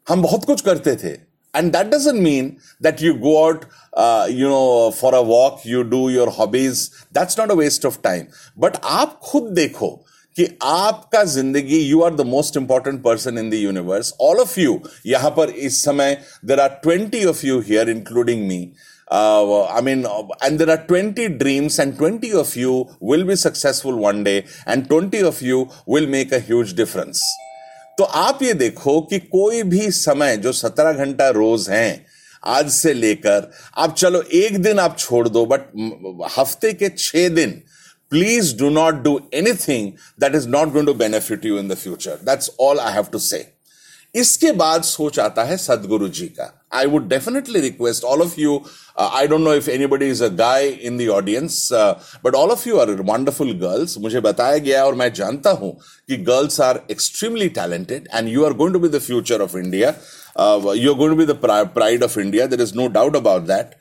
हम 0.07 0.21
बहुत 0.21 0.45
कुछ 0.45 0.61
करते 0.61 0.95
थे। 0.95 1.11
And 1.53 1.71
that 1.73 1.87
doesn't 1.87 2.19
mean 2.21 2.55
that 2.83 3.01
you 3.01 3.13
go 3.13 3.35
out 3.43 3.65
you 4.31 4.49
know 4.49 4.91
for 4.95 5.13
a 5.13 5.19
walk 5.25 5.61
you 5.67 5.81
do 5.89 6.09
your 6.09 6.29
hobbies 6.39 6.89
that's 7.13 7.39
not 7.39 7.51
a 7.51 7.55
waste 7.55 7.85
of 7.85 7.97
time 8.03 8.25
but 8.59 8.77
आप 8.83 9.19
खुद 9.23 9.51
देखो 9.53 9.89
कि 10.35 10.45
आपका 10.63 11.23
ज़िंदगी 11.23 11.79
you 11.79 12.01
are 12.01 12.15
the 12.15 12.21
most 12.21 12.57
important 12.57 13.01
person 13.03 13.37
in 13.37 13.49
the 13.49 13.53
universe 13.53 14.13
all 14.21 14.39
of 14.39 14.59
you 14.59 14.79
यहाँ 15.05 15.29
पर 15.31 15.49
इस 15.67 15.83
समय 15.83 16.17
there 16.45 16.59
are 16.59 16.79
twenty 16.83 17.23
of 17.25 17.45
you 17.45 17.59
here 17.59 17.89
including 17.89 18.47
me 18.47 18.59
uh, 19.13 19.65
I 19.67 19.81
mean, 19.81 20.05
uh, 20.05 20.27
and 20.41 20.59
there 20.59 20.69
are 20.69 20.83
20 20.87 21.29
dreams, 21.37 21.79
and 21.79 21.97
20 21.97 22.33
of 22.33 22.55
you 22.55 22.73
will 22.99 23.25
be 23.25 23.35
successful 23.35 23.97
one 23.97 24.23
day, 24.23 24.45
and 24.65 24.89
20 24.89 25.21
of 25.21 25.41
you 25.41 25.69
will 25.85 26.07
make 26.07 26.31
a 26.31 26.39
huge 26.41 26.73
difference. 26.75 27.21
तो 27.97 28.03
आप 28.03 28.41
ये 28.43 28.53
देखो 28.53 28.99
कि 29.09 29.17
कोई 29.19 29.61
भी 29.63 29.89
समय 29.91 30.37
जो 30.43 30.51
सत्रह 30.51 31.03
घंटा 31.05 31.27
रोज 31.29 31.69
हैं 31.69 32.05
आज 32.43 32.69
से 32.71 32.93
लेकर 32.93 33.49
आप 33.77 33.93
चलो 33.95 34.21
एक 34.35 34.57
दिन 34.61 34.79
आप 34.79 34.97
छोड़ 34.99 35.27
दो 35.27 35.45
बट 35.45 35.67
हफ़्ते 36.37 36.73
के 36.73 36.89
छह 36.89 37.27
दिन 37.35 37.51
please 38.11 38.55
do 38.57 38.69
not 38.69 39.03
do 39.03 39.19
anything 39.33 39.91
that 40.21 40.35
is 40.35 40.47
not 40.49 40.71
going 40.73 40.87
to 40.87 40.93
benefit 41.03 41.45
you 41.45 41.59
in 41.59 41.67
the 41.67 41.75
future 41.83 42.17
that's 42.25 42.51
all 42.61 42.79
I 42.79 42.93
have 42.93 43.05
to 43.11 43.19
say 43.19 43.45
इसके 44.15 44.51
बाद 44.51 44.83
सोच 44.83 45.19
आता 45.19 45.43
है 45.43 45.57
सदगुरु 45.57 46.07
जी 46.09 46.25
का। 46.39 46.49
I 46.73 46.85
would 46.85 47.07
definitely 47.09 47.59
request 47.59 48.03
all 48.03 48.21
of 48.21 48.39
you 48.39 48.59
I 48.99 49.27
don't 49.27 49.41
know 49.41 49.53
if 49.53 49.69
anybody 49.87 50.09
is 50.11 50.23
a 50.23 50.27
guy 50.37 50.67
in 50.67 50.97
the 50.97 51.07
audience 51.11 51.67
but 52.25 52.35
all 52.35 52.51
of 52.51 52.67
you 52.69 52.77
are 52.77 52.91
wonderful 53.01 53.51
girls 53.61 53.97
मुझे 54.01 54.19
बताया 54.27 54.57
गया 54.67 54.83
और 54.85 54.95
मैं 54.95 55.11
जानता 55.13 55.51
हूँ 55.61 55.71
कि 56.09 56.17
girls 56.29 56.61
are 56.61 56.81
extremely 56.91 57.49
talented 57.57 58.07
and 58.13 58.29
you 58.29 58.45
are 58.45 58.53
going 58.53 58.73
to 58.73 58.79
be 58.79 58.89
the 58.89 58.99
future 59.01 59.41
of 59.41 59.57
India 59.57 59.89
you 59.89 60.91
are 60.91 60.97
going 60.97 61.11
to 61.11 61.17
be 61.17 61.25
the 61.25 61.39
pride 61.75 62.03
of 62.03 62.19
India 62.19 62.45
there 62.45 62.61
is 62.61 62.75
no 62.77 62.87
doubt 62.99 63.15
about 63.15 63.47
that 63.47 63.75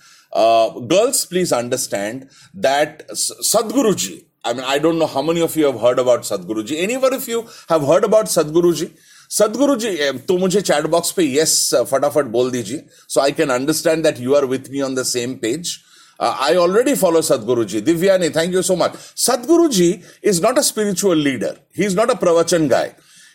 girls 0.93 1.25
please 1.25 1.55
understand 1.55 2.25
that 2.67 3.07
Sadhguru 3.15 3.95
ji 4.05 4.21
I 4.47 4.55
mean 4.55 4.65
I 4.65 4.79
don't 4.81 4.99
know 4.99 5.07
how 5.07 5.23
many 5.23 5.41
of 5.41 5.59
you 5.59 5.71
have 5.71 5.87
heard 5.87 6.01
about 6.01 6.25
Sadhguru 6.25 6.63
ji 6.63 6.77
anyway 7.03 7.15
if 7.15 7.31
you 7.31 7.41
have 7.73 7.91
heard 7.93 8.05
about 8.05 8.29
Sadhguru 8.29 8.73
ji 8.73 8.89
Sadhguru 9.33 9.75
जी 9.77 9.91
तो 10.29 10.37
मुझे 10.39 10.61
chat 10.63 10.87
box 10.93 11.11
पे 11.13 11.25
yes 11.35 11.55
फटाफट 11.91 12.25
बोल 12.33 12.51
दीजिए 12.51 12.83
so 13.09 13.21
I 13.21 13.33
can 13.33 13.51
understand 13.51 14.03
that 14.05 14.21
you 14.21 14.35
are 14.35 14.45
with 14.47 14.71
me 14.71 14.81
on 14.83 14.95
the 14.95 15.03
same 15.07 15.35
page 15.43 15.77
I 16.21 16.57
already 16.57 16.95
follow 16.95 17.23
Sadhguru 17.23 17.65
ji 17.65 17.81
Divya 17.83 18.17
ने 18.19 18.29
thank 18.31 18.55
you 18.55 18.63
so 18.63 18.77
much 18.77 18.99
Sadhguru 19.19 19.69
ji 19.71 19.89
is 20.25 20.43
not 20.43 20.59
a 20.59 20.63
spiritual 20.63 21.19
leader 21.21 21.57
he 21.79 21.85
is 21.87 21.97
not 21.97 22.11
a 22.11 22.15
प्रवचन 22.17 22.69
guy 22.69 22.93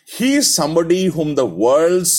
he 0.08 0.36
is 0.36 0.50
somebody 0.50 1.04
whom 1.16 1.34
the 1.34 1.50
world's 1.56 2.14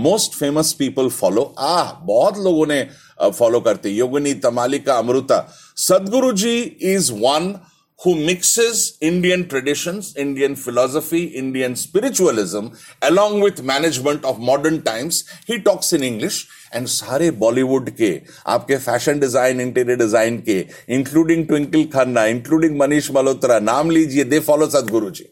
most 0.00 0.34
famous 0.34 0.72
people 0.78 1.08
follow 1.10 1.42
आ 1.58 1.82
बहुत 2.04 2.38
लोगों 2.38 2.66
ने 2.66 2.82
follow 3.20 3.58
uh, 3.58 3.64
करते 3.64 3.90
Yogini 3.90 4.34
Tamalika 4.42 4.94
Amrita 4.94 5.40
Sadhguru 5.78 6.32
ji 6.34 6.58
is 6.88 7.12
one 7.12 7.54
who 7.99 8.13
mixes 8.15 8.97
Indian 8.99 9.47
traditions, 9.47 10.15
Indian 10.15 10.55
philosophy, 10.55 11.23
Indian 11.25 11.75
spiritualism, 11.75 12.67
along 13.01 13.39
with 13.39 13.63
management 13.63 14.25
of 14.25 14.39
modern 14.39 14.81
times. 14.81 15.23
He 15.47 15.61
talks 15.61 15.93
in 15.93 16.03
English 16.03 16.45
and 16.75 16.87
सारे 16.87 17.29
बॉलीवुड 17.41 17.89
के 17.97 18.09
आपके 18.53 18.77
fashion 18.85 19.19
design 19.19 19.61
interior 19.61 19.97
design 19.97 20.37
के 20.47 20.57
including 20.95 21.45
Twinkle 21.47 21.83
Khanna 21.93 22.25
including 22.31 22.77
Manish 22.79 23.09
Malhotra 23.17 23.59
नाम 23.59 23.91
लीजिए 23.91 24.23
they 24.33 24.39
follow 24.47 24.67
Sadhguru 24.69 25.09
ji 25.19 25.25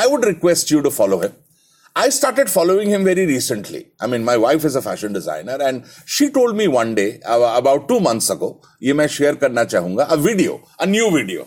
I 0.00 0.10
would 0.10 0.24
request 0.24 0.72
you 0.72 0.80
to 0.80 0.90
follow 0.98 1.20
him 1.22 1.40
I 1.96 2.04
started 2.16 2.50
following 2.50 2.90
him 2.90 3.02
very 3.06 3.24
recently. 3.30 3.80
I 4.04 4.06
mean, 4.10 4.22
my 4.26 4.36
wife 4.42 4.62
is 4.68 4.76
a 4.80 4.82
fashion 4.84 5.16
designer 5.16 5.56
and 5.66 5.82
she 6.12 6.28
told 6.36 6.56
me 6.60 6.66
one 6.74 6.94
day, 6.98 7.08
about 7.32 7.82
two 7.90 7.98
months 8.06 8.30
ago, 8.34 8.48
ये 8.82 8.92
मैं 9.00 9.06
share 9.16 9.34
करना 9.42 9.64
चाहूंगा, 9.64 10.08
a 10.16 10.16
video, 10.28 10.54
a 10.80 10.86
new 10.86 11.10
video. 11.16 11.44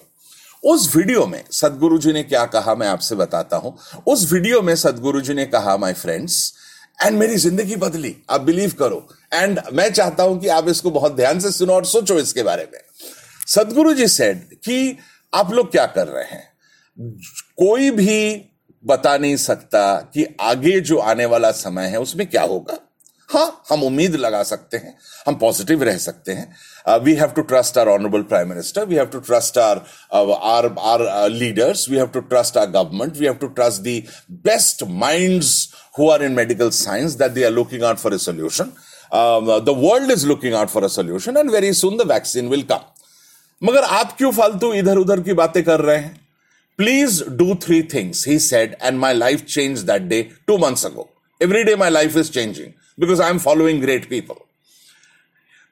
उस 0.62 0.94
video 0.96 1.26
में 1.26 1.42
सदगुरु 1.52 1.98
जी 1.98 2.12
ने 2.12 2.22
क्या 2.22 2.44
कहा 2.46 2.74
मैं 2.74 2.86
आपसे 2.88 3.14
बताता 3.14 3.56
हूँ। 3.56 3.76
उस 4.06 4.32
वीडियो 4.32 4.60
में 4.62 4.74
सदगुरु 4.76 5.20
जी 5.20 5.34
ने 5.34 5.46
कहा 5.46 5.76
माय 5.76 5.92
फ्रेंड्स 5.92 6.52
एंड 6.98 7.18
मेरी 7.18 7.36
ज़िंदगी 7.36 7.76
बदली। 7.76 8.14
आप 8.30 8.40
बिलीव 8.40 8.72
करो। 8.78 9.06
एंड 9.34 9.60
मैं 9.72 9.90
चाहता 9.92 10.22
हूँ 10.22 10.38
कि 10.40 10.48
आप 10.48 10.68
इसको 10.68 10.90
बहुत 10.90 11.14
ध्यान 11.16 11.40
से 11.40 11.52
सुनो 11.52 11.72
और 11.72 11.84
सोचो 11.84 12.18
इसके 12.18 12.42
बारे 12.42 12.68
में। 12.72 12.80
सदगुरु 13.46 13.94
जी 13.94 14.06
सेड 14.08 14.44
कि 14.56 14.96
आप 15.32 15.52
लोग 15.52 15.70
क्या 15.70 15.86
कर 15.86 16.06
रहे 16.08 16.24
हैं? 16.24 16.48
कोई 17.58 17.90
भी 17.90 18.46
बता 18.84 19.16
नहीं 19.16 19.36
सकता 19.36 19.94
कि 20.14 20.26
आगे 20.40 20.78
जो 20.80 20.98
आने 20.98 21.24
वाला 21.24 21.50
समय 21.52 21.86
है, 21.86 22.00
उसमें 22.00 22.26
क्या 22.26 22.42
होगा। 22.42 22.78
हाँ 23.30 23.62
हम 23.70 23.82
उम्मीद 23.82 24.14
लगा 24.16 24.42
सकते 24.42 24.76
हैं, 24.76 24.96
हम 25.26 25.34
पॉजिटिव 25.34 25.82
रह 25.82 25.96
सकते 25.98 26.32
हैं 26.32 26.54
We 27.03 27.13
have 27.15 27.29
to 27.35 27.41
trust 27.51 27.77
our 27.77 27.87
honourable 27.89 28.21
prime 28.31 28.49
minister 28.49 28.85
we 28.85 28.95
have 28.95 29.05
to 29.13 29.19
trust 29.29 29.57
our 29.57 29.77
our 30.53 30.65
our 30.81 31.29
leaders 31.29 31.89
we 31.89 31.97
have 31.97 32.07
to 32.13 32.19
trust 32.33 32.57
our 32.57 32.67
government 32.69 33.17
we 33.17 33.25
have 33.25 33.35
to 33.41 33.47
trust 33.59 33.81
the 33.81 34.01
best 34.49 34.83
minds 35.03 35.53
who 35.97 36.09
are 36.13 36.21
in 36.23 36.33
medical 36.35 36.71
science 36.71 37.13
that 37.15 37.35
they 37.35 37.43
are 37.45 37.51
looking 37.51 37.83
out 37.83 37.99
for 37.99 38.09
a 38.13 38.17
solution. 38.19 38.71
Um, 39.11 39.51
the 39.67 39.75
world 39.75 40.11
is 40.11 40.25
looking 40.25 40.53
out 40.53 40.69
for 40.69 40.83
a 40.83 40.89
solution 40.89 41.37
and 41.37 41.51
very 41.51 41.71
soon 41.73 41.97
the 41.97 42.07
vaccine 42.09 42.49
will 42.53 42.63
come. 42.71 42.85
मगर 43.61 43.83
आप 43.97 44.15
क्यों 44.17 44.31
फालतू 44.31 44.73
इधर 44.73 44.97
उधर 44.97 45.19
की 45.27 45.33
बातें 45.33 45.63
कर 45.63 45.81
रहे 45.81 45.97
हैं 45.97 46.15
please 46.79 47.23
do 47.41 47.55
three 47.63 47.81
things 47.93 48.27
he 48.27 48.37
said 48.45 48.75
and 48.81 48.97
my 48.99 49.13
life 49.13 49.43
change 49.53 49.79
that 49.89 50.01
day 50.09 50.21
two 50.47 50.57
months 50.57 50.85
ago 50.85 51.07
every 51.41 51.63
day 51.63 51.75
my 51.83 51.89
life 51.89 52.17
is 52.17 52.31
changing 52.33 52.71
because 52.97 53.19
I'm 53.19 53.39
following 53.39 53.79
great 53.79 54.09
people. 54.09 54.37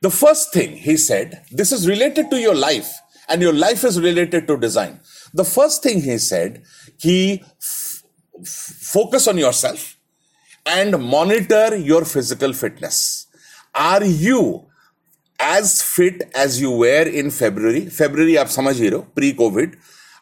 The 0.01 0.09
first 0.11 0.53
thing 0.53 0.75
he 0.77 0.97
said, 0.97 1.43
this 1.51 1.71
is 1.71 1.87
related 1.87 2.29
to 2.31 2.39
your 2.39 2.55
life, 2.55 2.91
and 3.29 3.41
your 3.41 3.53
life 3.53 3.83
is 3.85 3.99
related 4.01 4.47
to 4.47 4.57
design. 4.57 4.99
The 5.33 5.45
first 5.45 5.81
thing 5.83 6.01
he 6.01 6.17
said, 6.17 6.63
he 6.97 7.41
f- 7.61 8.03
focus 8.45 9.27
on 9.27 9.37
yourself 9.37 9.97
and 10.65 11.01
monitor 11.01 11.75
your 11.77 12.03
physical 12.05 12.53
fitness. 12.53 13.27
Are 13.73 14.03
you 14.03 14.65
as 15.39 15.81
fit 15.81 16.29
as 16.35 16.61
you 16.61 16.71
were 16.71 17.07
in 17.21 17.31
February? 17.31 17.85
February, 17.89 18.37
आप 18.37 18.47
समझ 18.47 18.79
ही 18.81 18.89
रहो, 18.89 19.07
pre-COVID. 19.15 19.75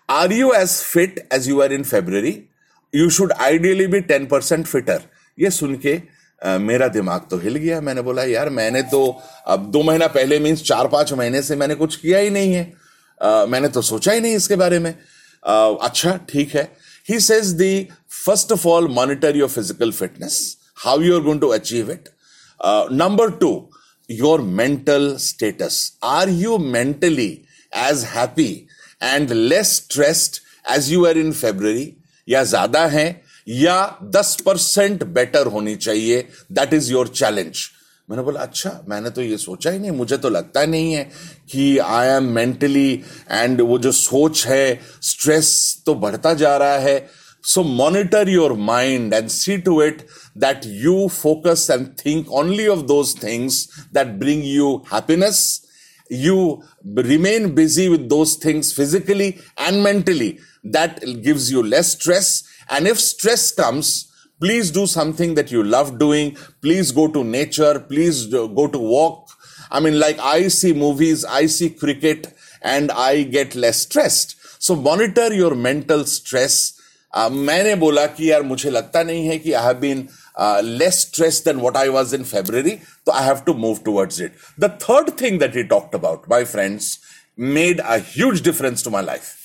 Are 0.09 0.31
you 0.33 0.53
as 0.53 0.83
fit 0.83 1.27
as 1.31 1.47
you 1.47 1.55
were 1.57 1.73
in 1.73 1.83
February? 1.83 2.49
You 2.93 3.09
should 3.09 3.31
ideally 3.31 3.87
be 3.87 4.01
10% 4.01 4.67
fitter. 4.67 4.99
ये 5.39 5.49
सुन 5.49 5.75
के 5.75 6.01
मेरा 6.42 6.88
दिमाग 6.88 7.26
तो 7.30 7.38
हिल 7.38 7.56
गया। 7.56 7.80
मैंने 7.80 8.02
बोला, 8.02 8.22
यार, 8.24 8.48
मैंने 8.50 8.82
तो 8.84 9.04
अब 9.46 9.70
दो 9.72 9.82
महीना 9.82 10.06
पहले 10.08 10.38
मीन्स 10.38 10.62
चार 10.64 10.88
पाँच 10.88 11.12
महीने 11.12 11.42
से 11.42 11.56
मैंने 11.56 11.74
कुछ 11.74 11.96
किया 11.96 12.18
ही 12.18 12.30
नहीं 12.30 12.52
है। 12.54 12.72
मैंने 13.50 13.68
तो 13.68 13.82
सोचा 13.82 14.12
ही 14.12 14.20
नहीं 14.20 14.36
इसके 14.36 14.56
बारे 14.56 14.78
में। 14.78 14.90
अच्छा 15.42 16.16
ठीक 16.30 16.54
है। 16.54 16.62
He 17.08 17.20
says 17.20 17.46
the 17.54 17.88
first 18.24 18.52
of 18.52 18.66
all 18.68 18.88
monitor 18.90 19.36
your 19.36 19.48
physical 19.48 19.92
fitness 19.92 20.56
how 20.84 21.00
you 21.00 21.14
are 21.16 21.22
going 21.22 21.40
to 21.40 21.48
achieve 21.48 21.90
it 21.92 22.08
number 22.92 23.30
two 23.40 23.50
your 24.08 24.40
mental 24.40 25.14
status 25.20 25.76
are 26.04 26.28
you 26.30 26.58
mentally 26.58 27.28
as 27.72 28.04
happy 28.14 28.50
and 29.02 29.32
less 29.32 29.74
stressed 29.76 30.40
as 30.74 30.92
you 30.92 31.04
are 31.06 31.18
in 31.18 31.32
February 31.32 31.92
या 32.28 32.42
ज़्यादा 32.44 32.86
है 32.88 33.08
या 33.46 33.98
दस 34.04 34.36
percent 34.46 35.02
better 35.04 35.46
होनी 35.46 35.74
चाहिए। 35.76 36.20
That 36.52 36.74
is 36.74 36.90
your 36.92 37.08
challenge 37.08 37.58
मैंने 38.10 38.22
बोला 38.22 38.40
अच्छा 38.40 38.70
मैंने 38.88 39.10
तो 39.10 39.22
ये 39.22 39.36
सोचा 39.36 39.70
ही 39.70 39.78
नहीं, 39.78 39.90
मुझे 39.90 40.16
तो 40.16 40.28
लगता 40.28 40.60
ही 40.60 40.66
नहीं 40.66 40.92
है 40.92 41.02
कि 41.50 41.78
आई 41.78 42.08
एम 42.08 42.24
मेंटली 42.34 42.92
एंड 43.30 43.60
वो 43.60 43.78
जो 43.78 43.92
सोच 43.92 44.46
है 44.46 44.80
स्ट्रेस 45.02 45.82
तो 45.86 45.94
बढ़ता 45.94 46.34
जा 46.34 46.56
रहा 46.56 46.78
है। 46.78 47.08
So 47.44 47.62
monitor 47.62 48.28
your 48.28 48.52
mind 48.52 49.14
and 49.14 49.28
see 49.28 49.56
to 49.58 49.82
it 49.82 50.06
that 50.38 50.60
you 50.66 51.08
focus 51.12 51.66
and 51.70 51.86
think 52.06 52.32
only 52.32 52.66
of 52.66 52.80
those 52.86 53.14
things 53.22 53.68
that 53.94 54.18
bring 54.18 54.42
you 54.46 54.74
happiness 54.94 55.62
you 56.10 56.34
remain 57.06 57.46
busy 57.54 57.84
with 57.92 58.02
those 58.10 58.32
things 58.42 58.68
physically 58.74 59.26
and 59.68 59.82
mentally. 59.86 60.28
That 60.74 61.00
gives 61.24 61.48
you 61.54 61.64
less 61.70 61.88
stress. 61.94 62.28
and 62.69 62.87
if 62.87 62.99
stress 62.99 63.51
comes, 63.51 64.11
please 64.39 64.71
do 64.71 64.87
something 64.87 65.35
that 65.35 65.51
you 65.51 65.63
love 65.63 65.99
doing. 65.99 66.37
Please 66.61 66.91
go 66.91 67.07
to 67.07 67.23
nature. 67.23 67.79
Please 67.79 68.25
go 68.27 68.67
to 68.67 68.77
walk. 68.77 69.29
I 69.69 69.79
mean, 69.79 69.99
like 69.99 70.19
I 70.19 70.47
see 70.47 70.73
movies, 70.73 71.23
I 71.23 71.45
see 71.45 71.69
cricket, 71.69 72.33
and 72.61 72.91
I 72.91 73.23
get 73.23 73.55
less 73.55 73.81
stressed. 73.81 74.35
So 74.61 74.75
monitor 74.75 75.33
your 75.33 75.55
mental 75.55 76.05
stress. 76.05 76.73
Uh, 77.13 77.29
मैंने 77.29 77.75
बोला 77.75 78.05
कि 78.15 78.31
यार 78.31 78.41
मुझे 78.43 78.69
लगता 78.69 79.01
नहीं 79.03 79.27
है 79.27 79.37
कि 79.39 79.51
I 79.53 79.63
have 79.63 79.79
been 79.79 80.07
less 80.79 80.99
stressed 80.99 81.43
than 81.43 81.59
what 81.59 81.75
I 81.75 81.89
was 81.89 82.13
in 82.13 82.23
February, 82.23 82.81
so 83.05 83.11
I 83.11 83.23
have 83.23 83.43
to 83.45 83.53
move 83.53 83.83
towards 83.83 84.19
it. 84.19 84.31
The 84.57 84.69
third 84.69 85.17
thing 85.17 85.39
that 85.39 85.53
he 85.53 85.63
talked 85.67 85.93
about, 85.93 86.27
my 86.29 86.45
friends, 86.45 86.99
made 87.35 87.79
a 87.79 87.99
huge 87.99 88.41
difference 88.41 88.81
to 88.83 88.89
my 88.89 89.01
life. 89.01 89.37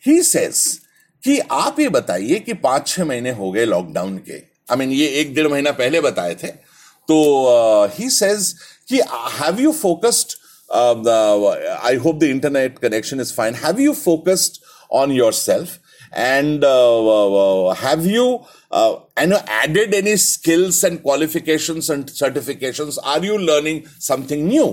He 0.00 0.22
says 0.22 0.80
कि 1.25 1.39
आप 1.51 1.79
ये 1.79 1.89
बताइए 1.89 2.39
कि 2.39 2.53
पाँच 2.63 2.87
छह 2.87 3.05
महीने 3.05 3.31
हो 3.33 3.51
गए 3.51 3.65
लॉकडाउन 3.65 4.17
के। 4.27 4.33
आई 4.71 4.77
मीन 4.77 4.91
ये 4.91 5.07
एक 5.21 5.33
डेढ़ 5.35 5.47
महीना 5.47 5.71
पहले 5.73 6.01
बताए 6.01 6.35
थे। 6.43 6.47
तो 6.47 7.15
uh, 7.45 7.99
ही 7.99 8.09
सेज 8.09 8.53
कि 8.89 8.99
have 9.39 9.59
you 9.61 9.71
focused 9.71 10.37
I 10.71 11.95
hope 12.03 12.19
the 12.19 12.23
internet 12.23 12.77
connection 12.79 13.19
is 13.21 13.33
fine 13.33 13.55
have 13.55 13.79
you 13.81 13.93
focused 13.93 14.61
on 14.99 15.11
your 15.11 15.33
self 15.33 15.69
and 16.17 16.65
have 17.83 18.07
you 18.07 18.25
an 19.19 19.33
added 19.33 19.93
any 19.95 20.15
skills 20.17 20.83
and 20.85 20.97
qualification 21.01 21.81
and 21.91 22.09
certification 22.09 22.91
are 23.05 23.25
you 23.25 23.37
learning 23.37 23.81
something 24.01 24.47
new 24.47 24.65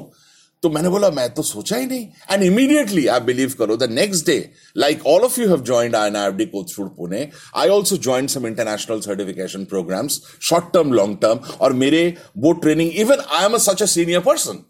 तो 0.63 0.71
मैंने 0.71 0.89
बोला, 0.89 1.11
मैं 1.11 1.29
तो 1.35 1.43
सोचा 1.43 1.77
ही 1.77 1.87
नहीं. 1.87 2.07
And 2.31 2.43
immediately 2.43 3.07
I 3.07 3.21
believe 3.21 3.55
करो 3.59 3.77
the 3.77 3.89
next 3.91 4.27
day 4.27 4.39
like 4.77 5.07
all 5.07 5.23
of 5.23 5.41
you 5.41 5.49
have 5.49 5.63
joined 5.65 5.97
I 5.97 6.09
N 6.09 6.17
I 6.17 6.33
D 6.33 6.47
coach 6.47 6.75
food 6.75 6.89
Pune 6.97 7.29
I 7.57 7.69
also 7.69 7.97
join 7.99 8.27
some 8.27 8.47
international 8.47 9.01
certification 9.01 9.65
programs 9.71 10.21
short 10.51 10.73
term 10.75 10.93
long 10.93 11.17
term 11.23 11.41
और 11.61 11.73
मेरे 11.85 12.03
वो 12.39 12.53
training 12.63 12.91
even 13.01 13.25
I 13.39 13.45
am 13.45 13.57
such 13.61 13.83
a 13.83 13.87
senior 13.87 14.21
person 14.21 14.65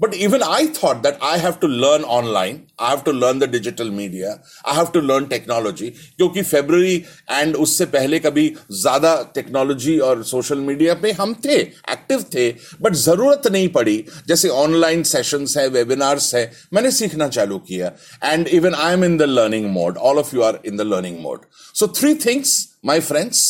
But 0.00 0.14
even 0.14 0.42
I 0.44 0.66
thought 0.68 1.02
that 1.02 1.18
I 1.20 1.38
have 1.38 1.58
to 1.60 1.66
learn 1.66 2.04
online. 2.16 2.58
I 2.78 2.90
have 2.90 3.02
to 3.04 3.12
learn 3.12 3.40
the 3.40 3.48
digital 3.48 3.90
media. 3.90 4.40
I 4.64 4.74
have 4.74 4.92
to 4.92 5.00
learn 5.00 5.28
technology. 5.28 5.90
क्योंकि 6.16 6.44
February 6.50 6.94
and 7.38 7.56
उससे 7.64 7.86
पहले 7.94 8.18
कभी 8.26 8.46
ज़्यादा 8.82 9.14
technology 9.34 9.98
और 10.08 10.22
social 10.24 10.58
media 10.68 10.94
पे 11.02 11.12
हम 11.20 11.34
थे 11.44 11.58
active 11.94 12.24
थे 12.34 12.48
बट 12.82 12.94
ज़रूरत 13.02 13.46
नहीं 13.52 13.68
पड़ी 13.78 13.96
जैसे 14.28 14.48
ऑनलाइन 14.62 15.02
सेशंस 15.12 15.56
है 15.58 15.68
वेबिनार्स 15.68 16.34
है, 16.34 16.50
मैंने 16.74 16.90
सीखना 16.90 17.28
चालू 17.28 17.58
किया 17.68 17.92
and 18.24 18.48
even 18.48 18.74
I 18.74 18.92
am 18.92 19.04
in 19.04 19.16
the 19.18 19.22
learning 19.22 19.70
mode 19.72 19.98
all 19.98 20.18
of 20.18 20.34
you 20.36 20.42
are 20.42 20.60
in 20.66 20.76
the 20.76 20.90
learning 20.94 21.18
mode 21.22 21.46
so 21.80 21.88
three 22.00 22.14
things 22.26 22.58
my 22.86 23.00
friends 23.10 23.46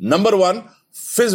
number 0.00 0.34
one 0.34 0.62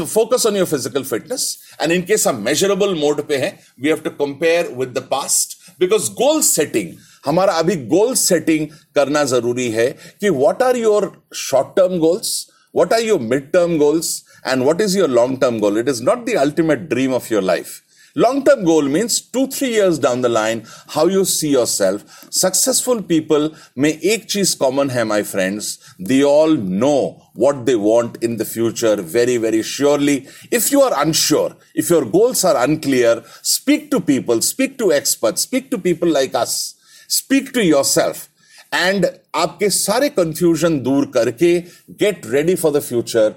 focus 0.05 0.45
on 0.45 0.55
your 0.57 0.65
physical 0.65 1.03
fitness 1.03 1.57
and 1.81 1.91
in case 1.91 2.27
हम 2.27 2.41
measurable 2.43 2.93
mode 2.95 3.21
पे 3.27 3.37
हैं 3.37 3.57
we 3.81 3.89
have 3.89 3.99
to 3.99 4.09
compare 4.17 4.73
with 4.77 4.89
the 4.89 5.07
past 5.11 5.57
because 5.79 6.09
goal 6.13 6.41
setting 6.43 6.93
हमारा 7.25 7.53
अभी 7.53 7.75
goal 7.87 8.13
setting 8.15 8.67
करना 8.95 9.23
ज़रूरी 9.25 9.69
है 9.71 9.89
कि 10.21 10.29
what 10.31 10.63
are 10.63 10.77
your 10.77 11.11
short 11.39 11.75
term 11.77 11.97
goals 11.99 12.35
what 12.75 12.93
are 12.93 13.01
your 13.01 13.19
mid 13.21 13.51
term 13.51 13.77
goals 13.77 14.23
and 14.47 14.63
what 14.63 14.81
is 14.81 14.97
your 14.97 15.09
long 15.09 15.39
term 15.41 15.59
goal 15.59 15.79
it 15.79 15.89
is 15.89 16.03
not 16.03 16.25
the 16.25 16.35
ultimate 16.39 16.89
dream 16.89 17.13
of 17.13 17.33
your 17.33 17.43
life 17.43 17.81
Long 18.14 18.44
term 18.44 18.64
goal 18.64 18.82
means 18.82 19.20
two, 19.20 19.46
three 19.46 19.68
years 19.70 19.98
down 19.98 20.22
the 20.22 20.28
line, 20.28 20.66
how 20.88 21.06
you 21.06 21.24
see 21.24 21.50
yourself. 21.50 22.04
Successful 22.30 23.02
people 23.02 23.54
may 23.76 23.92
ek 24.02 24.26
cheez 24.26 24.58
common 24.58 24.88
hai, 24.88 25.04
my 25.04 25.22
friends. 25.22 25.78
They 25.98 26.24
all 26.24 26.54
know 26.56 27.22
what 27.34 27.66
they 27.66 27.76
want 27.76 28.16
in 28.22 28.38
the 28.38 28.44
future 28.44 28.96
very, 28.96 29.36
very 29.36 29.62
surely. 29.62 30.26
If 30.50 30.72
you 30.72 30.80
are 30.80 31.00
unsure, 31.00 31.54
if 31.74 31.90
your 31.90 32.04
goals 32.04 32.44
are 32.44 32.56
unclear, 32.64 33.22
speak 33.42 33.90
to 33.92 34.00
people, 34.00 34.40
speak 34.40 34.78
to 34.78 34.92
experts, 34.92 35.42
speak 35.42 35.70
to 35.70 35.78
people 35.78 36.08
like 36.08 36.34
us, 36.34 36.74
speak 37.06 37.52
to 37.52 37.64
yourself. 37.64 38.28
And 38.74 39.06
आपके 39.34 39.68
सारे 39.70 40.08
confusion 40.08 40.78
दूर 40.84 41.04
करके 41.14 41.52
get 42.00 42.26
ready 42.26 42.54
for 42.54 42.72
the 42.72 42.80
future 42.88 43.34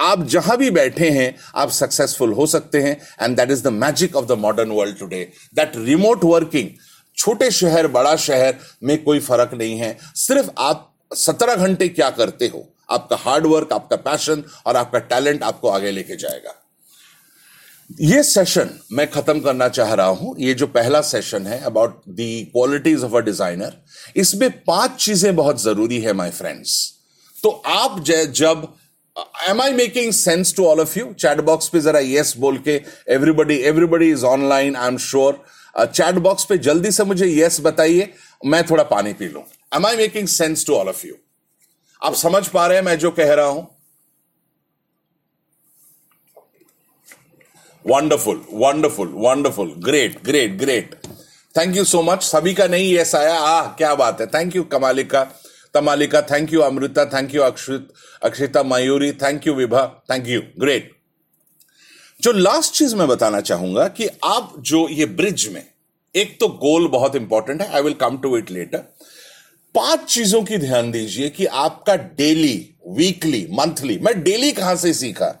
आप 0.00 0.22
जहाँ 0.24 0.56
भी 0.58 0.70
बैठे 0.70 1.08
हैं, 1.10 1.34
आप 1.54 1.70
सक्सेसफुल 1.70 2.32
हो 2.32 2.46
सकते 2.46 2.80
हैं 2.82 2.96
and 3.22 3.36
that 3.36 3.50
is 3.50 3.62
the 3.64 3.72
magic 3.74 4.16
of 4.16 4.26
the 4.26 4.38
modern 4.38 4.70
world 4.72 4.98
today 4.98 5.22
that 5.54 5.76
remote 5.78 6.24
working 6.24 6.68
छोटे 7.16 7.50
शहर, 7.50 7.86
बड़ा 7.88 8.14
शहर 8.18 8.54
में 8.82 9.02
कोई 9.04 9.20
फ़र्क 9.20 9.50
नहीं 9.54 9.76
है। 9.78 9.96
सिर्फ़ 10.16 10.50
आप 10.58 10.86
सत्रह 11.16 11.54
घंटे 11.56 11.88
क्या 11.90 12.08
करते 12.10 12.46
हो? 12.46 12.66
आपका 12.90 13.16
हार्डवर्क 13.20 13.72
आपका 13.72 13.96
पैशन 13.98 14.42
और 14.66 14.76
आपका 14.76 14.98
टैलेंट 15.00 15.42
आपको 15.42 15.68
आगे 15.68 15.90
लेके 15.90 16.16
जाएगा। 16.16 16.54
ये 18.00 18.22
सेशन 18.22 18.70
मैं 18.92 19.06
खत्म 19.10 19.40
करना 19.40 19.68
चाह 19.68 19.92
रहा 19.94 20.06
हूँ। 20.06 20.34
ये 20.38 20.54
जो 20.54 20.66
पहला 20.68 21.00
सेशन 21.02 21.46
है 21.46 21.60
about 21.62 22.00
the 22.10 22.26
qualities 22.52 23.04
of 23.04 23.14
a 23.14 23.20
designer 23.20 23.76
इसमें 24.16 24.50
पाँच 24.64 24.96
चीज़ें 24.96 25.34
बहुत 25.36 25.62
ज़रूरी 25.62 26.00
है 26.00 26.12
माय 26.12 26.30
फ्रेंड्स 26.32 26.76
तो 27.36 27.50
आप 27.68 28.00
जब 28.00 28.66
am 29.48 29.60
I 29.62 29.72
making 29.72 30.12
sense 30.12 30.54
to 30.56 30.66
all 30.66 30.80
of 30.80 30.98
you 30.98 31.12
chat 31.20 31.40
box 31.44 31.68
पे 31.68 31.80
जरा 31.80 32.00
यस 32.02 32.36
बोल 32.38 32.58
के 32.68 32.80
everybody 33.14 33.56
everybody 33.68 34.10
is 34.10 34.24
online 34.26 34.76
I 34.76 34.88
am 34.88 34.98
sure 34.98 35.42
chat 35.78 36.14
box 36.20 36.44
पे 36.44 36.58
जल्दी 36.58 36.90
से 36.90 37.04
मुझे 37.04 37.26
यस 37.26 37.60
बताइए, 37.60 38.12
मैं 38.46 38.62
थोड़ा 38.66 38.84
पानी 38.84 39.12
पी 39.12 39.28
लू। 39.28 39.42
Am 39.74 39.86
I 39.86 39.96
making 39.96 40.28
sense 40.28 40.66
to 40.66 40.74
all 40.74 40.88
of 40.88 41.06
you 41.06 41.14
आप 42.02 42.14
समझ 42.16 42.46
पा 42.48 42.66
रहे 42.66 42.78
हैं 42.78 42.84
मैं 42.84 42.98
जो 42.98 43.10
कह 43.10 43.34
रहा 43.34 43.46
हूँ? 43.46 43.66
Wonderful 47.84 48.44
wonderful 48.52 49.12
wonderful 49.16 49.72
great 49.84 50.22
great 50.24 50.58
great 50.58 50.94
thank 51.54 51.76
you 51.76 51.84
so 51.84 52.02
much 52.02 52.22
सभी 52.22 52.54
का 52.54 52.66
नहीं 52.66 52.92
यस 52.94 53.14
आया। 53.14 53.34
आ 53.34 53.60
क्या 53.76 53.94
बात 53.94 54.20
है। 54.20 54.26
Thank 54.26 54.56
you 54.56 54.62
Kamalika. 54.72 55.22
Tamalika 55.74 56.22
thank 56.22 56.52
you 56.52 56.60
Amrita 56.60 57.04
thank 57.04 57.34
you 57.34 57.42
Akshit 57.42 57.88
Akshita 58.22 58.62
Mayuri 58.62 59.12
thank 59.22 59.46
you 59.46 59.54
Vibha 59.54 59.84
thank 60.10 60.28
you 60.28 60.40
great 60.60 60.90
जो 62.20 62.32
लास्ट 62.32 62.74
चीज़ 62.74 62.94
मैं 62.96 63.08
बताना 63.08 63.40
चाहूँगा 63.40 63.86
कि 63.88 64.08
आप 64.24 64.54
जो 64.60 64.88
ये 64.88 65.04
ब्रिज 65.06 65.46
में, 65.48 65.64
एक 66.14 66.36
तो 66.40 66.48
गोल 66.48 66.88
बहुत 66.88 67.16
इंपॉर्टेंट 67.16 67.62
है 67.62 67.68
I 67.74 67.82
will 67.82 67.94
come 67.94 68.18
to 68.18 68.36
it 68.38 68.50
later 68.50 68.78
पाँच 69.74 70.04
चीज़ों 70.04 70.42
की 70.42 70.56
ध्यान 70.58 70.90
दीजिए 70.90 71.28
कि 71.28 71.46
आपका 71.46 71.94
डेली 71.96 72.74
वीकली 72.88 73.46
मंथली 73.52 73.98
मैं 73.98 74.22
डेली 74.22 74.52
कहाँ 74.52 74.74
से 74.76 74.92
सीखा? 74.94 75.34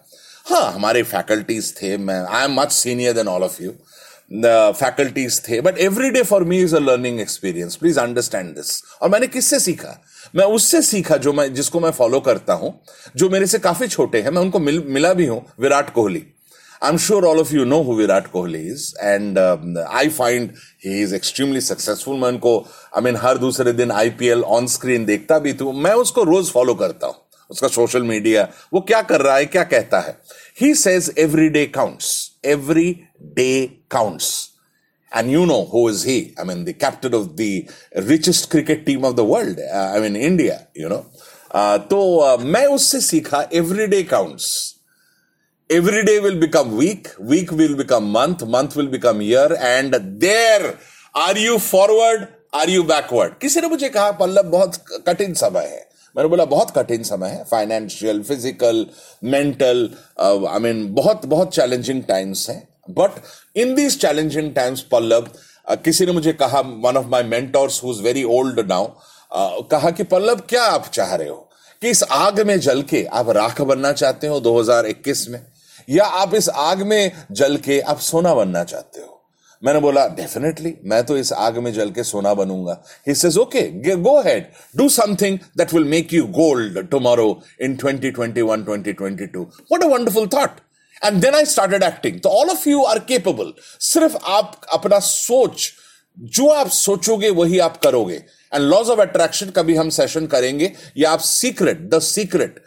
हाँ 0.46 0.72
हमारे 0.72 1.02
फैकल्टीज 1.02 1.74
थे, 1.82 1.96
मैं 1.96 2.20
I 2.20 2.44
am 2.44 2.60
much 2.60 2.72
senior 2.72 3.12
than 3.12 3.28
all 3.28 3.42
of 3.42 3.62
you 3.62 3.72
faculties 4.30 5.40
थे 5.48 5.60
but 5.60 5.78
every 5.80 6.10
day 6.10 6.22
for 6.22 6.44
me 6.44 6.58
is 6.62 6.74
a 6.76 6.78
learning 6.78 7.20
experience 7.20 7.76
please 7.76 8.00
understand 8.00 8.54
this 8.56 8.82
और 9.02 9.08
मैंने 9.10 9.26
किससे 9.26 9.60
सीखा? 9.60 9.96
मैं 10.36 10.44
उससे 10.46 10.82
सीखा 10.82 11.16
जो 11.16 11.32
मैं 11.32 11.52
जिसको 11.54 11.80
मैं 11.80 11.90
फॉलो 11.90 12.20
करता 12.20 12.52
हूँ 12.52 12.72
जो 13.16 13.28
मेरे 13.30 13.46
से 13.46 13.58
काफ़ी 13.58 13.88
छोटे 13.88 14.20
हैं। 14.22 14.30
मैं 14.30 14.42
उनको 14.42 14.58
मिल, 14.58 14.82
मिला 14.86 15.12
भी 15.14 15.26
हूँ 15.26 15.44
Virat 15.60 15.92
Kohli. 15.94 16.22
I 16.82 16.90
am 16.90 16.98
sure 16.98 17.24
all 17.26 17.38
of 17.40 17.54
you 17.54 17.64
know 17.64 17.80
who 17.82 17.94
Virat 17.94 18.26
Kohli 18.26 18.60
is 18.66 18.92
and 19.00 19.38
I 19.78 20.08
find 20.08 20.50
he 20.84 21.00
is 21.02 21.14
extremely 21.14 21.60
successful 21.60 22.16
मैं 22.18 22.28
उनको 22.28 22.56
आई 22.96 23.02
मीन 23.02 23.16
हर 23.16 23.38
दूसरे 23.38 23.72
दिन 23.72 23.90
आईपीएल 23.92 24.42
ऑन 24.58 24.66
स्क्रीन 24.66 25.04
देखता 25.04 25.38
भी 25.38 25.52
थू 25.54 25.72
मैं 25.72 25.92
उसको 26.04 26.22
रोज 26.22 26.50
फॉलो 26.50 26.74
करता 26.74 27.06
हूँ। 27.06 27.14
उसका 27.50 27.68
सोशल 27.68 28.02
मीडिया 28.04 28.48
वो 28.74 28.80
क्या 28.80 29.02
कर 29.02 29.20
रहा 29.20 29.36
है 29.36 29.46
क्या 29.46 29.64
कहता 29.64 30.00
है? 30.00 30.16
He 30.62 30.74
says 30.76 31.12
every 31.18 31.48
day 31.48 31.66
counts 31.66 32.30
every 32.44 32.90
day 33.22 33.52
counts 33.90 34.30
And 35.12 35.30
you 35.30 35.44
know 35.44 35.64
who 35.64 35.88
is 35.88 36.04
he? 36.04 36.34
I 36.38 36.44
mean, 36.44 36.64
the 36.64 36.72
captain 36.72 37.14
of 37.14 37.36
the 37.36 37.68
richest 37.96 38.50
cricket 38.50 38.86
team 38.86 39.04
of 39.04 39.16
the 39.16 39.24
world. 39.24 39.58
Uh, 39.58 39.92
I 39.94 40.00
mean, 40.00 40.16
India, 40.16 40.68
you 40.74 40.88
know. 40.88 41.06
Uh, 41.50 41.78
तो 41.78 41.98
uh, 42.24 42.36
मैं 42.38 42.66
उससे 42.66 43.00
सीखा 43.00 43.42
every 43.54 43.86
day 43.86 44.02
counts 44.02 44.44
every 45.70 46.02
day 46.02 46.18
will 46.18 46.38
become 46.40 46.70
week 46.78 47.08
week 47.30 47.52
will 47.52 47.74
become 47.74 48.04
month 48.10 48.44
month 48.48 48.76
will 48.76 48.88
become 48.88 49.22
year 49.22 49.52
and 49.60 49.96
there 49.96 50.66
are 51.14 51.38
you 51.38 51.58
forward 51.58 52.24
are 52.60 52.70
you 52.70 52.82
backward 52.82 53.34
किसी 53.40 53.60
ने 53.60 53.68
मुझे 53.68 53.88
कहा 53.88 54.10
पल्लव 54.22 54.50
बहुत 54.50 54.76
कठिन 55.08 55.34
समय 55.42 55.66
है 55.66 55.88
मैंने 56.16 56.28
बोला 56.28 56.44
बहुत 56.54 56.70
कठिन 56.76 57.02
समय 57.02 57.28
है 57.28 57.44
financial 57.50 58.22
physical 58.22 58.86
mental 59.24 59.88
I 60.20 60.58
mean 60.60 60.86
बहुत 60.94 61.26
बहुत 61.26 61.54
चैलेंजिंग 61.54 62.02
टाइम्स 62.04 62.48
हैं 62.50 62.62
but 62.94 63.20
in 63.56 63.74
these 63.74 64.00
challenging 64.00 64.54
times 64.54 64.80
Pallav 64.92 65.28
किसी 65.84 66.06
ने 66.06 66.12
मुझे 66.12 66.32
कहा 66.32 66.60
one 66.60 66.96
of 66.96 67.06
my 67.06 67.22
mentors 67.22 67.82
who 67.84 67.94
very 68.02 68.24
old 68.38 68.60
now 68.68 68.88
कहा 69.70 69.90
कि 69.90 70.02
पल्लव 70.06 70.40
क्या 70.48 70.64
आप 70.64 70.90
चाह 70.92 71.14
रहे 71.14 71.28
हो 71.28 71.46
कि 71.82 71.90
इस 71.90 72.02
आग 72.12 72.40
में 72.46 72.58
जल 72.60 72.82
के 72.82 73.04
आप 73.12 73.30
राख 73.30 73.60
बनना 73.62 73.92
चाहते 73.92 74.26
हो 74.26 74.40
2021 74.40 75.28
में 75.28 75.40
या 75.88 76.04
आप 76.22 76.34
इस 76.34 76.48
आग 76.48 76.82
में 76.82 77.12
जल 77.32 77.56
के 77.56 77.80
आप 77.92 77.98
सोना 77.98 78.34
बनना 78.34 78.64
चाहते 78.64 79.00
हो 79.00 79.16
मैंने 79.62 79.80
बोला 79.80 80.06
डेफिनेटली 80.16 80.74
मैं 80.84 81.02
तो 81.06 81.16
इस 81.16 81.32
आग 81.32 81.58
में 81.58 81.72
जल 81.72 81.90
के 81.90 82.04
सोना 82.04 82.32
बनूँगा 82.34 82.80
ही 83.08 83.14
says 83.14 83.38
okay 83.38 83.62
go 83.96 84.20
head 84.22 84.46
do 84.76 84.88
something 84.88 85.38
that 85.58 85.74
will 85.74 85.84
make 85.84 86.14
you 86.14 86.26
gold 86.38 86.78
tomorrow 86.90 87.28
in 87.62 87.76
2021 87.76 88.32
2022 88.38 89.36
what 89.36 89.82
a 89.82 89.86
wonderful 89.86 90.28
thought 90.34 90.60
and 91.04 91.20
then 91.22 91.34
I 91.34 91.44
started 91.44 91.82
acting 91.82 92.20
तो 92.20 92.28
all 92.30 92.50
of 92.50 92.68
you 92.68 92.82
are 92.84 92.98
capable 93.08 93.52
सिर्फ़ 93.80 94.16
आप 94.28 94.60
अपना 94.72 94.98
सोच 94.98 95.70
जो 96.18 96.48
आप 96.48 96.68
सोचोगे 96.68 97.30
वही 97.30 97.58
आप 97.58 97.76
करोगे 97.76 98.14
एंड 98.52 98.62
लॉज 98.62 98.88
ऑफ़ 98.90 99.00
अट्रैक्शन 99.00 99.50
का 99.50 99.62
भी 99.62 99.74
हम 99.74 99.90
सेशन 99.90 100.26
करेंगे 100.26 100.72
या 100.96 101.10
आप 101.10 101.20
सीक्रेट 101.20 101.88
द 101.90 101.98
सीक्रेट 102.02 102.62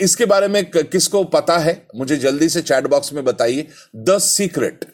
इसके 0.00 0.24
बारे 0.24 0.48
में 0.48 0.64
किसको 0.66 1.22
पता 1.24 1.58
है 1.58 1.80
मुझे 1.96 2.16
जल्दी 2.16 2.48
से 2.48 2.62
चैट 2.62 2.86
बॉक्स 2.86 3.12
में 3.12 3.24
बताइए 3.24 3.66
द 3.96 4.18
सीक्रेट 4.18 4.84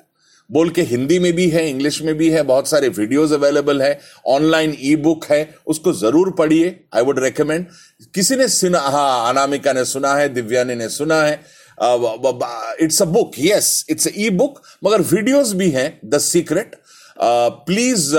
बोल 0.51 0.71
के 0.71 0.83
हिंदी 0.83 1.19
में 1.19 1.33
भी 1.33 1.49
है, 1.51 1.69
इंग्लिश 1.71 2.01
में 2.03 2.15
भी 2.15 2.29
है, 2.31 2.43
बहुत 2.43 2.69
सारे 2.69 2.89
वीडियोस 2.89 3.33
अवेलेबल 3.33 3.83
है 3.83 3.99
ऑनलाइन 4.27 4.77
ई 4.81 4.95
बुक 4.97 5.25
है, 5.25 5.55
उसको 5.67 5.93
ज़रूर 5.93 6.31
पढ़िए 6.39 6.81
आई 6.95 7.03
वुड 7.03 7.19
रेकमेंड 7.19 7.67
किसी 8.15 8.37
ने 8.37 8.49
सुना 8.49 8.79
हाँ 8.79 9.29
अनामिका 9.29 9.73
ने 9.73 9.85
सुना 9.85 10.15
है, 10.15 10.29
दिव्यानी 10.29 10.75
ने 10.75 10.89
सुना 10.89 11.23
है 11.23 11.41
it's 11.81 13.03
a 13.03 13.05
book 13.07 13.33
yes 13.39 13.85
it's 13.91 14.09
e 14.09 14.29
book 14.33 14.63
मगर 14.85 15.01
वीडियोस 15.11 15.53
भी 15.53 15.71
हैं 15.71 15.89
द 16.05 16.19
सीक्रेट 16.21 16.77
प्लीज़ 17.17 18.11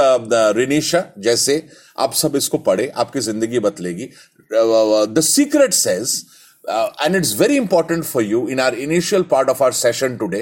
रिनीशा 0.58 1.04
जैसे 1.19 1.63
आप 1.97 2.13
सब 2.13 2.36
इसको 2.36 2.58
पढ़े 2.60 2.91
आपकी 2.95 3.19
ज़िंदगी 3.19 3.60
बदलेगी 3.60 4.10
the 4.52 5.21
secret 5.24 5.74
says 5.74 6.24
and 6.69 7.15
it's 7.15 7.36
very 7.39 7.58
important 7.58 8.04
for 8.04 8.24
you 8.24 8.47
in 8.50 8.60
our 8.60 8.76
initial 8.78 9.24
part 9.32 9.50
of 9.50 9.63
our 9.63 9.71
session 9.74 10.17
today 10.17 10.41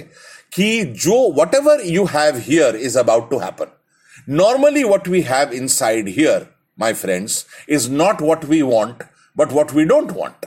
कि 0.54 0.82
जो 0.98 1.18
whatever 1.56 1.82
you 1.86 2.06
have 2.14 2.38
here 2.46 2.76
is 2.78 2.98
about 3.00 3.30
to 3.30 3.40
happen 3.40 3.76
normally 4.34 4.84
what 4.84 5.08
we 5.08 5.22
have 5.22 5.52
inside 5.74 6.08
here 6.10 6.48
my 6.80 6.94
friends 6.94 7.46
is 7.70 7.90
not 7.92 8.22
what 8.22 8.46
we 8.46 8.62
want 8.62 9.04
but 9.38 9.54
what 9.54 9.74
we 9.74 9.84
don't 9.86 10.12
want 10.12 10.46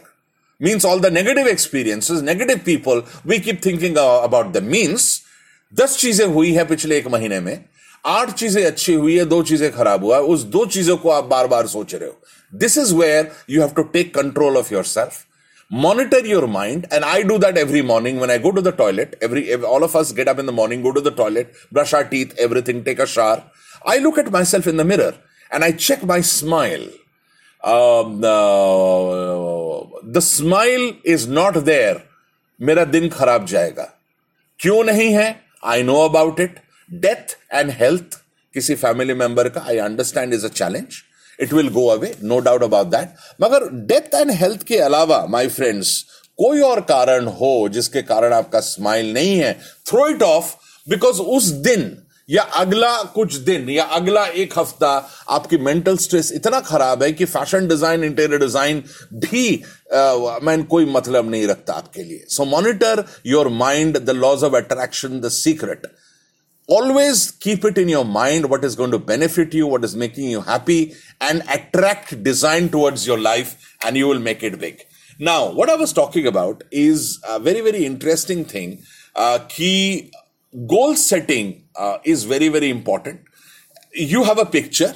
means 0.61 0.85
all 0.85 0.99
the 0.99 1.11
negative 1.11 1.47
experiences, 1.47 2.21
negative 2.21 2.63
people, 2.65 3.03
we 3.25 3.39
keep 3.39 3.61
thinking 3.61 3.97
uh, 3.97 4.21
about 4.23 4.53
them. 4.53 4.69
Means 4.69 5.07
दस 5.73 5.97
चीजें 5.99 6.25
हुई 6.25 6.51
है 6.53 6.63
पिछले 6.65 6.97
एक 6.97 7.07
महीने 7.11 7.39
में 7.39 7.65
आठ 8.05 8.31
चीजें 8.39 8.63
अच्छी 8.65 8.93
हुई 8.93 9.17
है 9.17 9.25
दो 9.25 9.41
चीजें 9.43 9.71
खराब 9.71 10.03
हुआ 10.03 10.17
उस 10.33 10.43
दो 10.55 10.65
चीजों 10.75 10.95
को 10.97 11.09
आप 11.11 11.23
बार 11.31 11.47
बार 11.47 11.67
सोच 11.67 11.95
रहे 11.95 12.09
हो 12.09 12.57
this 12.59 12.77
is 12.77 12.93
where 12.99 13.31
you 13.49 13.61
have 13.61 13.71
to 13.75 13.83
take 13.95 14.13
control 14.15 14.57
of 14.57 14.71
yourself 14.83 15.25
monitor 15.71 16.19
your 16.25 16.47
mind 16.47 16.85
and 16.91 17.03
i 17.03 17.21
do 17.21 17.37
that 17.37 17.57
every 17.57 17.81
morning 17.81 18.19
when 18.19 18.31
i 18.31 18.37
go 18.37 18.51
to 18.57 18.61
the 18.61 18.71
toilet 18.71 19.15
every 19.21 19.41
all 19.69 19.83
of 19.83 19.95
us 20.01 20.13
get 20.13 20.29
up 20.29 20.39
in 20.39 20.45
the 20.45 20.53
morning 20.59 20.81
go 20.81 20.93
to 20.93 21.01
the 21.01 21.11
toilet 21.11 21.57
brush 21.71 21.93
our 21.93 22.05
teeth 22.05 22.33
everything 22.45 22.83
take 22.85 22.99
a 22.99 23.07
shower 23.13 23.43
i 23.85 23.97
look 23.97 24.17
at 24.17 24.31
myself 24.31 24.69
in 24.73 24.77
the 24.77 24.85
mirror 24.85 25.13
and 25.51 25.65
i 25.65 25.71
check 25.87 26.05
my 26.13 26.21
smile 26.21 26.85
Um, 27.64 28.24
uh, 28.24 29.84
the 30.02 30.20
smile 30.20 30.92
is 31.04 31.26
not 31.28 31.64
there. 31.64 32.00
मेरा 32.60 32.84
दिन 32.84 33.08
खराब 33.08 33.46
जाएगा। 33.46 33.88
क्यों 34.60 34.82
नहीं 34.84 35.12
है? 35.12 35.28
I 35.64 35.82
know 35.82 35.96
about 36.08 36.40
it 36.40 36.58
death 36.90 37.36
and 37.52 37.70
health 37.70 38.18
किसी 38.54 38.74
family 38.74 39.14
member 39.14 39.48
का 39.48 39.60
I 39.68 39.78
understand 39.78 40.34
is 40.34 40.44
a 40.46 40.48
challenge 40.48 41.02
it 41.38 41.52
will 41.52 41.68
go 41.68 41.86
away 41.88 42.14
no 42.22 42.38
doubt 42.38 42.62
about 42.62 42.86
that 42.86 43.14
मगर 43.40 43.68
डेथ 43.86 44.14
एंड 44.14 44.30
हेल्थ 44.40 44.62
के 44.62 44.78
अलावा 44.78 45.24
माई 45.30 45.48
फ्रेंड्स 45.48 46.04
कोई 46.38 46.60
और 46.60 46.80
कारण 46.80 47.26
हो 47.40 47.68
जिसके 47.72 48.02
कारण 48.02 48.32
आपका 48.32 48.60
स्माइल 48.60 49.12
नहीं 49.14 49.36
है 49.38 49.52
थ्रो 49.86 50.08
इट 50.08 50.22
ऑफ़ 50.22 50.54
बिकॉज़ 50.88 51.20
उस 51.20 51.44
दिन 51.68 51.82
या 52.28 52.42
अगला 52.42 52.92
कुछ 53.14 53.34
दिन, 53.36 53.68
या 53.70 53.84
अगला 53.84 54.24
एक 54.26 54.58
हफ़्ता 54.58 54.90
आपकी 55.30 55.56
मेंटल 55.58 55.96
स्ट्रेस 55.98 56.30
इतना 56.32 56.60
खराब 56.62 57.02
है 57.02 57.12
कि 57.12 57.24
फ़ैशन 57.26 57.68
डिज़ाइन 57.68 58.04
इंटीरियर 58.04 58.40
डिज़ाइन 58.40 58.82
भी 59.14 59.48
मैन 60.46 60.62
कोई 60.70 60.86
मतलब 60.92 61.30
नहीं 61.30 61.46
रखता 61.46 61.72
आपके 61.74 62.02
लिए। 62.02 62.24
So 62.28 62.44
monitor 62.46 63.04
your 63.26 63.48
mind 63.56 63.98
the 63.98 64.10
laws 64.16 64.44
of 64.44 64.56
attraction 64.56 65.20
the 65.20 65.28
secret 65.32 65.86
always 66.68 67.26
keep 67.42 67.66
it 67.66 67.78
in 67.78 67.88
your 67.90 68.04
mind 68.06 68.46
what 68.50 68.64
is 68.64 68.76
going 68.76 68.92
to 68.92 68.98
benefit 69.06 69.54
you 69.54 69.68
what 69.68 69.84
is 69.84 69.96
making 69.98 70.30
you 70.32 70.40
happy 70.48 70.80
and 71.22 71.42
attract 71.50 72.14
design 72.14 72.68
towards 72.68 73.08
your 73.08 73.18
life 73.20 73.54
and 73.86 73.96
you 73.96 74.08
will 74.08 74.22
make 74.22 74.44
it 74.44 74.58
big 74.60 74.76
now 75.20 75.52
what 75.60 75.70
I 75.70 75.76
was 75.76 75.94
talking 75.94 76.26
about 76.26 76.62
is 76.72 77.08
a 77.24 77.36
very 77.42 77.60
very 77.60 77.84
interesting 77.84 78.44
thing 78.54 78.76
की 79.48 80.10
goal 80.52 80.94
setting 80.94 81.64
uh, 81.76 81.98
is 82.04 82.24
very 82.24 82.48
very 82.48 82.70
important 82.70 83.20
you 83.94 84.24
have 84.24 84.38
a 84.38 84.46
picture 84.46 84.94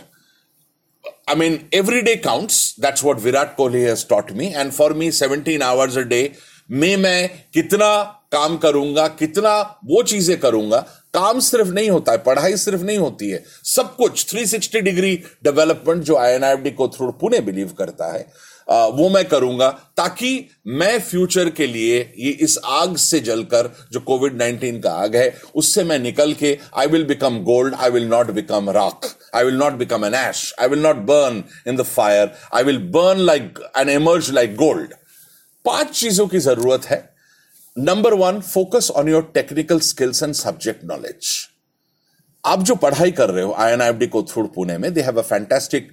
I 1.29 1.35
mean, 1.35 1.69
every 1.73 2.03
day 2.03 2.19
counts. 2.19 2.75
That's 2.75 3.03
what 3.03 3.19
Virat 3.19 3.57
Kohli 3.57 3.85
has 3.85 4.05
taught 4.05 4.33
me. 4.33 4.55
And 4.55 4.73
for 4.73 4.95
me, 4.95 5.11
17 5.11 5.61
hours 5.61 5.97
a 5.97 6.05
day, 6.05 6.37
में 6.71 6.97
मैं 6.97 7.29
कितना 7.55 7.88
काम 8.33 8.57
करूँगा 8.57 9.07
कितना 9.09 9.81
वो 9.85 10.03
चीज़ें 10.03 10.38
करूँगा 10.40 10.79
काम 11.14 11.40
सिर्फ़ 11.40 11.69
नहीं 11.69 11.90
होता 11.90 12.12
है 12.12 12.19
पढ़ाई 12.19 12.57
सिर्फ़ 12.57 12.83
नहीं 12.83 12.99
होती 12.99 13.29
है 13.31 13.42
सब 13.64 13.95
कुछ 13.97 14.35
360 14.35 14.81
डिग्री 14.83 15.14
डेवलपमेंट 15.45 16.03
जो 16.05 16.16
आई 16.16 16.71
को 16.71 16.88
थ्रू 16.88 17.11
पुणे 17.12 17.40
बिलीव 17.40 17.73
करता 17.79 18.12
है 18.12 18.27
वो 18.68 19.09
मैं 19.09 19.24
करूँगा 19.24 19.68
ताकि 19.96 20.48
मैं 20.66 20.98
फ्यूचर 21.00 21.50
के 21.50 21.66
लिए 21.66 21.98
ये 22.18 22.31
इस 22.42 22.59
आग 22.64 22.96
से 22.96 23.20
जलकर 23.20 23.70
जो 23.92 24.00
कोविड 24.00 24.38
19 24.38 24.83
का 24.83 24.92
आग 24.92 25.16
है, 25.16 25.37
उससे 25.55 25.85
मैं 25.85 25.98
निकल 25.98 26.33
के 26.33 26.59
I 26.76 26.87
will 26.87 27.05
become 27.05 27.38
gold 27.44 27.74
I 27.74 27.90
will 27.90 28.07
not 28.09 28.31
become 28.31 28.70
rock 28.70 29.07
I 29.35 29.44
will 29.44 29.55
not 29.55 29.72
become 29.72 30.05
an 30.05 30.14
ash 30.14 30.55
I 30.61 30.68
will 30.68 30.83
not 30.83 30.96
burn 31.07 31.42
in 31.68 31.76
the 31.76 31.83
fire 31.83 32.33
I 32.55 32.62
will 32.62 32.79
burn 32.92 33.20
like 33.20 33.59
an 33.79 33.88
emerge 33.88 34.31
like 34.31 34.57
gold 34.57 34.94
पाँच 35.64 35.90
चीज़ों 35.90 36.26
की 36.26 36.38
ज़रूरत 36.38 36.85
है। 36.85 37.05
Number 37.76 38.14
one 38.14 38.40
focus 38.40 38.90
on 38.96 39.09
your 39.09 39.31
technical 39.35 39.81
skills 39.81 40.22
and 40.22 40.35
subject 40.35 40.85
knowledge 40.85 41.37
आप 42.46 42.62
जो 42.62 42.74
पढ़ाई 42.82 43.11
कर 43.11 43.30
रहे 43.30 43.44
हो 43.44 43.52
I 43.59 43.72
N 43.72 43.80
I 43.82 43.92
D 44.00 44.06
Kothrud 44.06 44.48
Pune 44.54 44.76
में 44.78 44.92
they 44.94 45.00
have 45.02 45.18
a 45.18 45.22
fantastic 45.22 45.90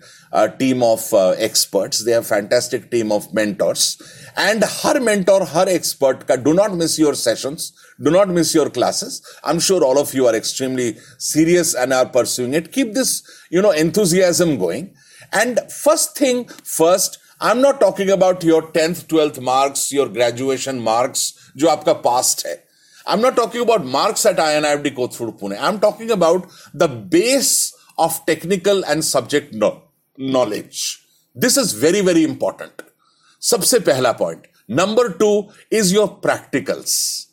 team 0.60 0.84
of 0.84 1.16
experts 1.46 2.02
they 2.04 2.12
have 2.14 2.22
fantastic 2.24 2.88
team 2.92 3.12
of 3.12 3.24
mentors 3.36 3.98
and 4.40 4.66
her 4.70 5.00
mentor 5.00 5.44
हर 5.50 5.70
expert 5.70 6.24
का 6.28 6.36
do 6.44 6.54
not 6.54 6.72
miss 6.82 7.00
your 7.00 7.16
sessions 7.16 7.72
do 8.00 8.12
not 8.12 8.28
miss 8.36 8.56
your 8.56 8.70
classes 8.76 9.22
I 9.46 9.54
am 9.54 9.60
sure 9.60 9.84
all 9.84 9.98
of 9.98 10.16
you 10.18 10.26
are 10.28 10.36
extremely 10.36 10.94
serious 11.32 11.76
and 11.76 11.94
are 11.94 12.06
pursuing 12.16 12.56
it 12.56 12.68
keep 12.74 12.94
this 12.96 13.22
you 13.54 13.62
know 13.62 13.74
enthusiasm 13.74 14.56
going 14.58 14.88
and 15.36 15.60
first 15.60 16.20
thing 16.22 16.44
first 16.66 17.20
I 17.42 17.52
am 17.52 17.58
not 17.58 17.80
talking 17.80 18.10
about 18.10 18.44
your 18.46 18.72
tenth 18.74 18.96
twelfth 19.10 19.40
marks 19.44 19.92
your 19.94 20.10
graduation 20.10 20.76
marks 20.82 21.34
जो 21.58 21.68
आपका 21.70 21.94
past 22.06 22.46
है. 22.48 22.63
Marks 23.08 24.26
at 24.26 24.40
I 24.40 24.56
N 24.56 24.66
I 24.66 24.76
D 24.76 24.90
Kothrud 24.90 25.32
Pune 25.32 25.56
I 25.56 25.70
am 25.70 25.80
talking 25.80 26.10
about 26.10 26.48
the 26.76 26.84
base 26.84 27.76
of 28.00 28.20
technical 28.28 28.84
and 28.88 29.04
subject 29.04 29.56
knowledge 30.20 31.00
this 31.38 31.58
is 31.58 31.78
very 31.78 32.02
very 32.02 32.24
important 32.24 32.82
सबसे 33.42 33.80
पहला 33.80 34.12
point 34.12 34.48
number 34.72 35.08
two 35.12 35.50
is 35.72 35.96
your 35.96 36.08
practicals 36.08 37.28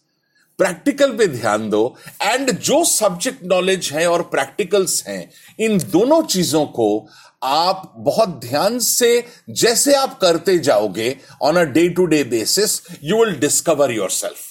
practical 0.59 1.17
पे 1.17 1.27
ध्यान 1.27 1.71
दो 1.71 1.97
and 2.23 2.51
जो 2.51 2.85
subject 2.85 3.45
knowledge 3.45 3.91
है 3.93 4.11
और 4.11 4.23
practicals 4.23 5.05
हैं, 5.09 5.33
इन 5.61 5.79
दोनों 5.79 6.23
चीज़ों 6.23 6.67
को 6.67 7.09
आप 7.43 7.95
बहुत 7.97 8.29
ध्यान 8.29 8.79
से, 8.79 9.27
जैसे 9.51 9.95
आप 9.95 10.19
करते 10.19 10.59
जाओगे 10.59 11.17
on 11.43 11.57
a 11.57 11.63
day 11.63 11.89
to 11.89 12.05
day 12.05 12.25
basis 12.25 12.83
you 13.05 13.25
will 13.25 13.35
discover 13.35 13.91
yourself 14.11 14.50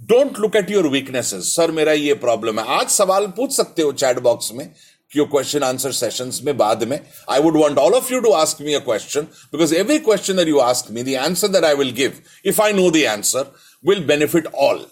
don't 0.00 0.38
look 0.40 0.56
at 0.56 0.70
your 0.70 0.86
weaknesses 0.88 1.54
sir 1.54 1.70
मेरा 1.70 1.92
ये 1.92 2.14
प्रॉब्लम 2.16 2.60
है। 2.60 2.66
आज 2.74 2.88
सवाल 2.90 3.26
पूछ 3.36 3.52
सकते 3.52 3.82
हो 3.82 3.92
चैट 3.94 4.18
बॉक्स 4.20 4.52
में 4.54 4.68
क्यों 5.12 5.26
क्वेश्चन 5.26 5.62
आंसर 5.62 5.92
सेशन 5.92 6.30
में 6.44 6.56
बाद 6.56 6.82
में। 6.84 6.98
I 7.30 7.40
would 7.40 7.56
want 7.56 7.78
all 7.78 7.94
of 7.94 8.12
you 8.12 8.20
to 8.20 8.30
ask 8.34 8.60
me 8.62 8.74
a 8.74 8.78
question 8.80 9.26
because 9.52 9.74
every 9.74 9.98
question 9.98 10.36
that 10.36 10.48
you 10.48 10.58
ask 10.60 10.90
me 10.92 11.14
answer 11.16 11.48
that 11.48 11.64
I 11.64 11.74
will 11.74 11.90
give 11.94 12.20
if 12.44 12.62
I 12.62 12.72
know 12.72 12.90
the 12.90 13.04
answer 13.08 13.52
will 13.84 14.04
benefit 14.06 14.46
all 14.46 14.86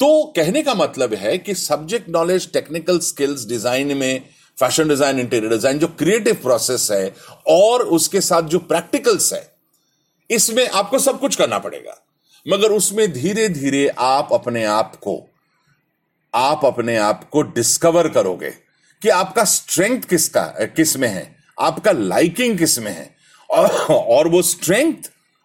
तो 0.00 0.10
कहने 0.36 0.62
का 0.62 0.74
मतलब 0.74 1.14
है 1.16 1.36
कि 1.38 1.54
subject 1.56 2.08
knowledge 2.10 2.52
technical 2.52 2.98
skills 3.04 3.46
design 3.48 3.96
में 3.96 4.22
fashion 4.58 4.88
design 4.88 5.20
interior 5.20 5.52
design 5.52 5.78
जो 5.78 5.88
creative 5.98 6.34
process 6.42 6.88
है 6.90 7.14
और 7.48 7.82
उसके 7.96 8.20
साथ 8.22 8.42
जो 8.44 8.58
प्रैक्टिकल्स 8.68 9.32
है, 9.32 9.48
इसमें 10.30 10.68
आपको 10.68 10.98
सब 10.98 11.20
कुछ 11.20 11.36
करना 11.36 11.58
पड़ेगा। 11.58 12.00
मगर 12.48 12.68
उसमें 12.68 13.12
धीरे 13.12 13.48
धीरे 13.48 13.88
आप 13.98 14.28
अपने 14.32 14.64
आप 14.64 14.96
को 14.96 15.30
आप 16.34 16.60
अपने 16.64 16.96
आप 16.96 17.30
को 17.30 17.42
डिस्कवर 17.42 18.08
करोगे 18.08 18.50
कि 19.02 19.08
आपका 19.08 19.44
स्ट्रेंथ 19.44 20.02
किसका 20.02 20.42
किसमें 20.60 21.08
है 21.08 21.36
आपका 21.60 21.92
लाइकिंग 21.92 22.58
किसमें 22.58 22.92
है। 22.92 23.16
और, 23.50 23.68
और 23.90 24.28
वो 24.28 24.42
स्ट्रेंथ 24.42 24.94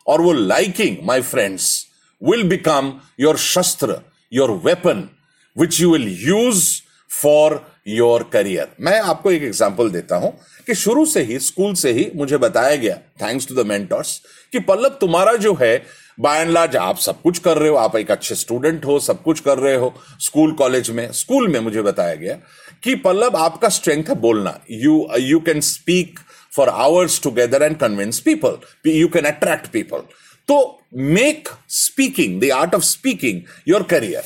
और 0.08 0.22
वो 0.22 0.34
liking 0.34 0.98
my 1.04 1.22
friends 1.22 1.88
will 2.24 2.44
become 2.44 3.02
your 3.20 3.38
शस्त्र 3.38 4.02
your 4.34 4.52
weapon 4.52 5.10
which 5.58 5.82
you 5.82 5.92
will 5.92 6.18
use 6.20 6.82
for 7.22 7.72
your 7.88 8.30
career 8.34 8.68
मैं 8.80 9.00
आपको 9.00 9.32
एक 9.32 9.44
एग्ज़ाम्पल 9.44 9.90
देता 9.90 10.16
हूँ 10.16 10.38
कि 10.68 10.76
शुरू 10.76 11.06
से 11.06 11.22
ही 11.22 11.40
स्कूल 11.40 11.74
से 11.74 11.92
ही 11.92 12.12
मुझे 12.16 12.38
बताया 12.38 12.76
गया 12.76 12.96
थैंक्स 12.96 13.48
टू 13.48 13.56
द 13.56 13.66
मेंटर्स 13.66 14.22
कि 14.52 14.60
पल्लव 14.60 14.90
तुम्हारा 14.90 15.34
जो 15.34 15.54
है 15.54 16.05
बाय 16.18 16.42
एंड 16.42 16.52
लार्ज 16.52 16.76
आप 16.78 16.98
सब 16.98 17.22
कुछ 17.22 17.40
कर 17.40 17.58
रहे 17.58 17.70
हो, 17.70 17.76
आप 17.76 17.96
एक 17.96 18.12
अच्छे 18.12 18.36
स्टूडेंट 18.36 18.86
हो, 18.86 19.00
सब 19.00 19.22
कुछ 19.24 19.40
कर 19.40 19.58
रहे 19.58 19.76
हो। 19.76 19.94
स्कूल 20.22 20.52
कॉलेज 20.54 20.90
में 20.90 21.12
स्कूल 21.14 21.48
में 21.48 21.60
मुझे 21.60 21.82
बताया 21.82 22.16
गया 22.16 22.38
कि 22.84 22.96
पल्लव, 22.96 23.36
आपका 23.38 23.70
स्ट्रेंथ 23.70 24.10
है 24.10 24.16
बोलना। 24.22 24.60
You 24.72 25.08
you 25.20 25.40
can 25.40 25.62
speak 25.62 26.20
for 26.56 26.70
hours 26.70 27.22
together 27.24 27.64
and 27.64 27.78
convince 27.78 28.20
people 28.20 28.58
you 28.90 29.08
can 29.08 29.26
attract 29.26 29.68
people 29.72 30.02
तो 30.48 30.58
make 30.96 31.50
speaking 31.76 32.42
the 32.42 32.52
art 32.54 32.76
of 32.76 32.84
speaking 32.84 33.42
your 33.68 33.84
career 33.92 34.24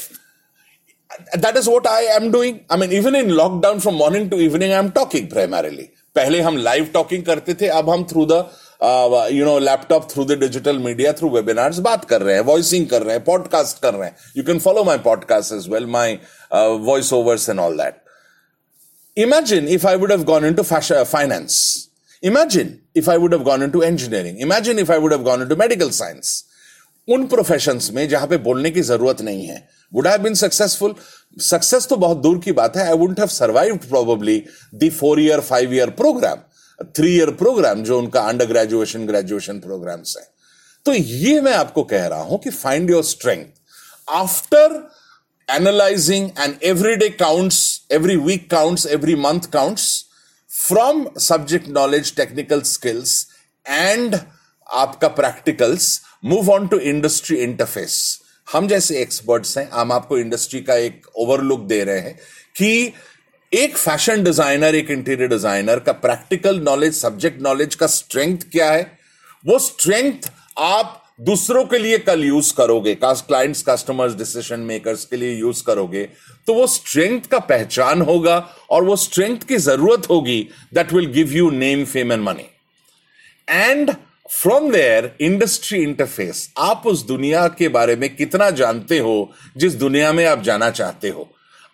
that 1.38 1.58
is 1.58 1.70
what 1.70 1.88
I 1.88 2.06
am 2.16 2.32
doing 2.32 2.58
I 2.72 2.80
mean 2.80 2.92
even 2.94 3.16
in 3.16 3.30
lockdown 3.32 3.80
from 3.80 3.96
morning 3.96 4.30
to 4.32 4.38
evening 4.40 4.72
I 4.72 4.80
am 4.80 4.90
talking 4.98 5.30
primarily. 5.34 5.86
पहले 6.16 6.42
हम 6.42 6.58
live 6.58 6.90
talking 6.94 7.24
करते 7.24 7.54
थे, 7.54 7.68
अब 7.68 7.90
हम 7.90 8.04
through 8.04 8.26
the 8.26 8.46
you 8.82 9.46
know 9.46 9.58
laptop 9.60 10.08
through 10.12 10.24
the 10.26 10.32
digital 10.40 10.78
media 10.80 11.12
through 11.14 11.30
webinars 11.30 11.78
बात 11.78 12.06
कर 12.06 12.22
रहे 12.22 12.36
हैं 12.36 12.42
वॉइसिंग 12.42 12.86
कर 12.88 13.02
रहे 13.04 13.16
हैं 13.16 13.24
पॉडकास्ट 13.24 13.82
कर 13.82 13.94
रहे 13.94 14.08
हैं। 14.10 14.16
You 14.38 14.44
can 14.44 14.60
follow 14.60 14.84
my 14.84 14.98
podcast 14.98 15.54
as 15.54 15.68
well 15.70 15.86
my 15.86 16.14
voice 16.54 17.12
overs 17.14 17.50
and 17.50 17.60
all 17.60 17.78
that 17.78 17.98
imagine 19.18 19.68
if 19.68 19.88
I 19.88 19.96
would 19.96 20.12
have 20.12 20.24
gone 20.24 20.46
into 20.46 20.64
finance 20.64 21.88
imagine 22.24 22.78
if 22.96 23.10
I 23.12 23.18
would 23.18 23.34
have 23.34 23.44
gone 23.44 23.64
into 23.64 23.84
engineering 23.84 24.40
imagine 24.42 24.80
if 24.80 24.92
I 24.92 25.00
would 25.00 25.14
have 25.14 25.24
gone 25.24 25.42
into 25.42 25.56
medical 25.56 25.90
science 25.90 26.44
उन 27.08 27.26
professions 27.28 27.90
में 27.94 28.08
जहाँ 28.10 28.28
पे 28.28 28.38
बोलने 28.38 28.72
की 28.72 28.82
ज़रूरत 28.82 29.22
नहीं 29.22 29.46
है। 29.48 29.68
Would 29.94 30.08
have 30.08 30.22
been 30.22 30.34
successful 30.34 30.96
success 31.42 31.88
तो 31.88 31.96
बहुत 31.96 32.18
दूर 32.18 32.40
की 32.40 32.52
बात 32.52 32.78
है। 32.78 32.88
I 32.88 32.98
would 32.98 33.20
have 33.20 33.28
survive 33.28 33.78
probably 33.90 34.44
the 34.76 34.90
four 34.90 35.22
year 35.22 35.40
five 35.40 35.74
year 35.74 35.90
programme 35.90 36.38
three 36.84 37.16
year 37.16 37.30
programme 37.40 37.84
जो 37.84 37.98
उनका 38.00 38.22
अंडर 38.22 38.46
ग्रेजुएशन 38.46 39.06
ग्रेजुएशन 39.08 39.60
प्रोग्राम्स 39.60 40.16
है। 40.18 40.28
तो 40.86 40.94
ये 40.94 41.40
मैं 41.42 41.54
आपको 41.54 41.84
कह 41.84 42.08
रहा 42.08 42.22
हूँ 42.22 42.40
कि 42.40 42.50
find 42.50 42.90
your 42.90 43.04
strength 43.04 43.46
after 44.10 44.82
analyzing 45.48 46.26
and 46.44 46.60
every 46.62 46.96
day 46.96 47.08
counts, 47.12 47.60
every 47.90 48.16
week 48.26 48.44
counts, 48.50 48.84
every 48.96 49.16
month 49.16 49.48
counts, 49.52 49.86
from 50.50 51.00
subject 51.18 51.68
knowledge, 51.68 52.12
technical 52.20 52.62
skills, 52.72 53.14
and 53.66 54.18
आपका 54.70 55.08
practicals 55.08 55.90
move 56.26 56.50
on 56.52 56.68
to 56.68 56.78
industry 56.92 57.38
interface 57.38 57.96
हम 58.48 58.68
जैसे 58.68 59.00
एक्सपर्ट्स 59.02 59.58
हैं, 59.58 59.70
हम 59.70 59.92
आपको 59.92 60.18
इंडस्ट्री 60.18 60.62
का 60.62 60.76
एक 60.76 61.08
ओवरलुक 61.16 61.66
दे 61.68 61.84
रहे 61.84 62.00
हैं 62.00 62.16
कि 62.58 62.94
एक 63.52 63.78
फ़ैशन 63.78 64.24
डिज़ाइनर 64.24 64.76
एक 64.76 64.90
इंटीरियर 64.92 65.30
डिज़ाइनर 65.30 65.80
का 65.80 65.92
प्रैक्टिकल 65.92 66.60
नॉलेज 66.60 66.94
सब्जेक्ट 66.94 67.42
नॉलेज 67.42 67.76
का 67.76 67.88
स्ट्रेंथ 67.88 68.40
क्या 68.52 68.72
है? 68.72 68.82
वो 69.46 69.58
स्ट्रेंथ 69.60 70.30
आप 70.58 71.02
दूसरों 71.22 71.64
के 71.66 71.78
लिए 71.78 71.98
कल 72.00 72.24
यूज़ 72.24 72.54
करोगे 72.56 72.94
क्लाइंट्स 73.04 73.64
कस्टमर्स 73.70 74.14
डिसीज़न 74.16 74.60
मेकर्स 74.66 75.06
के 75.06 75.18
लिए 75.18 75.34
यूज़ 75.36 75.64
करोगे 75.68 76.04
तो 76.48 76.54
वो 76.54 76.68
स्ट्रेंथ 76.68 77.22
का 77.32 77.40
पहचान 77.40 78.02
होगा 78.02 78.38
और 78.70 78.84
वो 78.84 78.96
स्ट्रेंथ 78.96 79.48
की 79.48 79.58
ज़रूरत 79.58 80.10
होगी 80.10 80.40
that 80.74 80.94
will 80.94 81.12
give 81.14 81.34
you 81.34 81.50
name 81.52 81.84
fame 81.86 82.12
and 82.12 82.24
money 82.24 82.46
and 83.50 83.92
from 84.32 84.72
there 84.72 85.12
industry 85.22 85.82
interface 85.84 86.50
आप 86.60 86.88
उस 86.88 87.06
दुनिया 87.08 87.48
के 87.58 87.68
बारे 87.70 87.96
में 87.96 88.16
कितना 88.16 88.50
जानते 88.52 89.00
हो, 89.00 89.32
जिस 89.58 89.76
दुनिया 89.76 90.14
में 90.14 90.26
आप 90.26 90.42
जाना 90.44 90.70
चाहते 90.72 91.10
हो। 91.10 91.30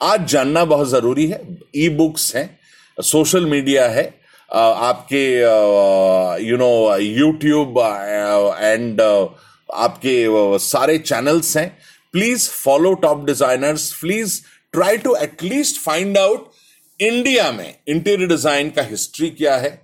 आज 0.06 0.26
जानना 0.30 0.64
बहुत 0.66 0.88
ज़रूरी 0.90 1.26
है। 1.28 1.40
ई 1.76 1.88
बुक्स 1.92 2.36
हैं 2.36 2.50
सोशल 2.98 3.46
मीडिया 3.46 3.88
है 3.90 4.04
आपके 4.50 5.24
यू 6.46 6.58
नो 6.58 6.98
यूट्यूब 6.98 7.80
एंड 7.80 9.02
आपके 9.02 10.16
सारे 10.60 10.98
चैनल्स 11.00 11.56
हैं। 11.58 11.68
Please 12.14 12.50
follow 12.50 12.94
top 13.02 13.26
designers 13.26 13.92
please 14.02 14.40
try 14.74 14.98
to 14.98 15.16
at least 15.18 15.82
find 15.82 16.18
out 16.18 16.52
India 17.00 17.52
में 17.52 17.68
इंटीरियर 17.88 18.30
डिज़ाइन 18.30 18.70
का 18.70 18.82
हिस्ट्री 18.86 19.30
क्या 19.42 19.56
है। 19.58 19.80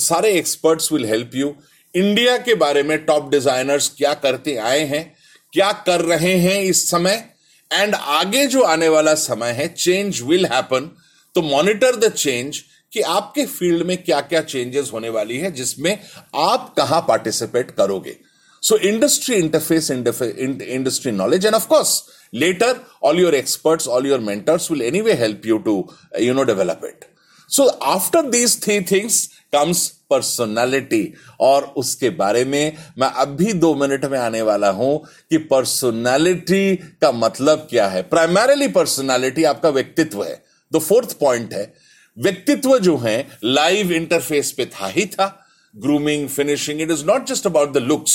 सारे 0.00 0.32
experts 0.34 0.92
will 0.92 1.06
help 1.06 1.34
you 1.34 1.54
India 1.94 2.36
के 2.38 2.54
बारे 2.56 2.82
में 2.82 2.98
टॉप 3.04 3.30
डिजाइनर्स 3.30 3.94
क्या 3.98 4.14
करते 4.16 4.56
आए 4.58 4.84
हैं, 4.86 5.06
क्या 5.52 5.72
कर 5.86 6.00
रहे 6.06 6.36
हैं 6.40 6.60
इस 6.64 6.90
समय। 6.90 7.24
एंड 7.70 7.94
आगे 7.94 8.46
जो 8.46 8.62
आने 8.62 8.88
वाला 8.88 9.14
समय 9.14 9.50
है 9.50 9.68
चेंज 9.68 10.20
विल 10.22 10.46
हैपन 10.46 10.90
तो 11.34 11.42
मॉनिटर 11.42 11.96
द 11.96 12.12
चेंज 12.12 12.58
कि 12.92 13.00
आपके 13.00 13.44
फ़ील्ड 13.46 13.86
में 13.86 13.96
क्या 14.02 14.20
क्या 14.20 14.40
चेंजेस 14.42 14.90
होने 14.92 15.08
वाली 15.08 15.38
है, 15.38 15.50
जिसमें 15.50 15.98
आप 16.34 16.72
कहाँ 16.76 17.00
पार्टिसिपेट 17.08 17.70
करोगे। 17.70 18.16
So 18.62 18.76
industry 18.78 19.34
interface 19.36 19.90
industry 19.90 21.12
knowledge 21.12 21.46
and 21.46 21.54
of course 21.54 22.02
later 22.34 22.80
all 23.04 23.20
your 23.20 23.34
experts 23.34 23.88
all 23.88 24.06
your 24.06 24.20
mentors 24.20 24.70
will 24.70 24.82
anyway 25.00 25.12
help 25.14 25.46
you 25.46 25.58
to 25.58 25.74
you 26.20 26.34
know 26.34 26.42
develop 26.42 26.80
it 26.84 27.04
so 27.50 27.66
after 27.66 28.30
these 28.30 28.62
three 28.64 28.80
things 28.80 29.26
comes 29.52 29.90
personality 30.10 31.02
और 31.40 31.62
उसके 31.76 32.10
बारे 32.10 32.44
में 32.44 32.76
मैं 32.98 33.08
अभी 33.16 33.52
दो 33.54 33.74
minute 33.74 34.04
में 34.04 34.18
आने 34.18 34.42
वाला 34.42 34.70
हूँ 34.70 34.98
कि 35.30 35.38
पर्सनालिटी 35.38 36.76
का 37.02 37.12
मतलब 37.14 37.66
क्या 37.70 37.86
है। 37.88 38.02
प्राइमरली 38.04 38.68
पर्सनालिटी 38.68 39.44
आपका 39.44 39.68
व्यक्तित्व 39.70 40.24
है। 40.24 40.42
द 40.72 40.78
फोर्थ 40.78 41.18
पॉइंट 41.18 41.52
है, 41.54 41.72
व्यक्तित्व 42.16 42.78
जो 42.78 42.96
है 42.96 43.26
लाइव 43.44 43.92
इंटरफेस 43.92 44.52
पे 44.52 44.66
था 44.66 44.86
ही 44.88 45.06
था। 45.06 45.26
Grooming 45.74 46.28
finishing 46.28 46.80
it 46.80 46.90
is 46.90 47.04
not 47.04 47.26
just 47.26 47.46
about 47.46 47.72
the 47.72 47.76
looks 47.78 48.14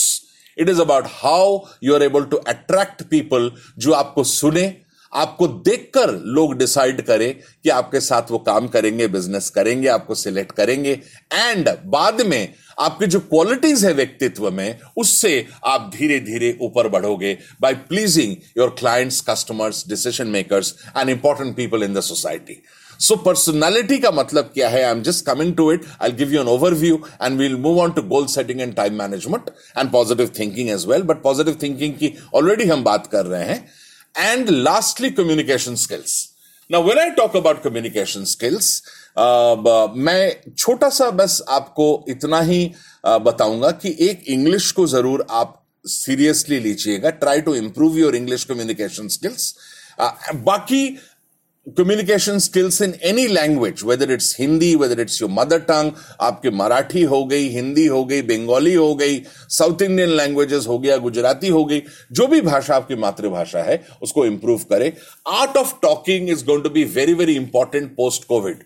it 0.57 0.69
is 0.69 0.81
about 0.81 1.05
how 1.07 1.59
you 1.83 1.95
are 1.95 2.03
able 2.03 2.23
to 2.23 2.37
attract 2.37 3.03
people 3.03 3.51
जो 3.77 3.91
आपको 3.93 4.23
सुने 4.23 4.67
आपको 5.13 5.47
देखकर 5.47 6.11
लोग 6.27 6.57
डिसाइड 6.57 7.01
करें 7.01 7.33
कि 7.63 7.69
आपके 7.69 7.99
साथ 8.01 8.31
वो 8.31 8.37
काम 8.39 8.67
करेंगे 8.67 9.07
बिज़नेस 9.09 9.49
करेंगे, 9.49 9.87
आपको 9.87 10.15
सिलेक्ट 10.15 10.51
करेंगे। 10.51 10.99
एंड 11.33 11.69
बाद 11.87 12.21
में 12.23 12.53
आपकी 12.79 13.05
जो 13.05 13.19
क्वालिटीज 13.21 13.85
है 13.85 13.93
व्यक्तित्व 13.93 14.49
में, 14.51 14.79
उससे 14.97 15.45
आप 15.65 15.91
धीरे 15.95 16.19
धीरे 16.19 16.57
ऊपर 16.61 16.87
बढ़ोगे 16.89 17.37
by 17.61 17.73
pleasing 17.89 18.35
your 18.57 18.75
clients 18.79 19.21
customers 19.29 19.87
decision 19.89 20.27
makers 20.27 20.75
and 20.97 21.09
important 21.09 21.55
people 21.55 21.83
in 21.83 21.93
the 21.93 22.01
society 22.01 22.61
so 22.99 23.15
personality 23.17 23.97
का 23.97 24.09
मतलब 24.11 24.49
क्या 24.53 24.69
है? 24.69 24.83
I 24.83 24.91
am 24.91 25.01
just 25.03 25.25
coming 25.25 25.53
to 25.55 25.71
it 25.71 25.85
I 26.01 26.11
give 26.13 26.33
you 26.33 26.41
an 26.41 26.47
overview 26.47 27.01
and 27.21 27.37
we'll 27.39 27.55
move 27.61 27.79
on 27.81 27.91
to 27.91 28.01
goal 28.07 28.25
setting 28.27 28.61
and 28.61 28.75
time 28.75 28.97
management 28.97 29.49
and 29.77 29.91
positive 29.91 30.31
thinking 30.39 30.69
as 30.69 30.85
well 30.87 31.03
but 31.03 31.21
positive 31.23 31.57
thinking 31.61 31.93
की 31.93 32.13
already 32.35 32.69
हम 32.69 32.83
बात 32.83 33.07
कर 33.07 33.25
रहे 33.25 33.43
हैं। 33.43 33.65
And 34.15 34.63
lastly, 34.63 35.11
communication 35.11 35.77
skills. 35.77 36.33
Now, 36.69 36.81
when 36.81 36.97
I 36.97 37.13
talk 37.15 37.35
about 37.35 37.61
communication 37.63 38.25
skills, 38.25 38.81
मैं 39.17 40.53
छोटा 40.57 40.89
सा 40.89 41.09
बस 41.11 41.41
आपको 41.49 41.87
इतना 42.09 42.39
ही 42.41 42.71
बताऊँगा 43.05 43.71
कि 43.81 43.95
एक 44.09 44.23
इंग्लिश 44.29 44.71
को 44.71 44.85
ज़रूर 44.87 45.25
आप 45.29 45.57
सीरियसली 45.85 46.59
लीजिएगा 46.59 47.09
try 47.09 47.41
to 47.41 47.55
improve 47.55 47.97
your 47.97 48.15
English 48.15 48.43
communication 48.43 49.07
skills 49.07 49.53
बाकी 50.45 50.85
communication 51.67 52.39
skills 52.39 52.81
in 52.81 52.93
any 53.03 53.25
language 53.27 53.81
whether 53.85 54.11
it's 54.11 54.35
Hindi 54.39 54.73
whether 54.75 54.99
it's 54.99 55.21
your 55.21 55.29
mother 55.31 55.59
tongue 55.59 55.91
आपके 56.21 56.49
मराठी 56.49 57.03
हो 57.03 57.23
गई, 57.25 57.47
हिंदी 57.49 57.85
हो 57.85 58.03
गई, 58.05 58.21
बंगाली 58.21 58.73
हो 58.73 58.95
गई 58.95 59.21
साउथ 59.49 59.81
इंडियन 59.81 60.09
लैंग्वेजेस 60.09 60.65
हो 60.67 60.79
गया, 60.79 60.97
गुजराती 60.97 61.47
हो 61.47 61.63
गई, 61.65 61.81
जो 62.11 62.27
भी 62.27 62.41
भाषा 62.41 62.75
आपकी 62.75 62.95
मातृभाषा 62.95 63.63
है, 63.63 63.81
उसको 64.01 64.25
इंप्रूव 64.25 64.63
करें। 64.69 64.91
Art 65.27 65.57
of 65.57 65.73
talking 65.81 66.29
is 66.29 66.43
going 66.45 66.63
to 66.63 66.69
be 66.69 66.83
very 66.83 67.13
very 67.13 67.35
important 67.35 67.95
post 67.95 68.27
COVID 68.27 68.63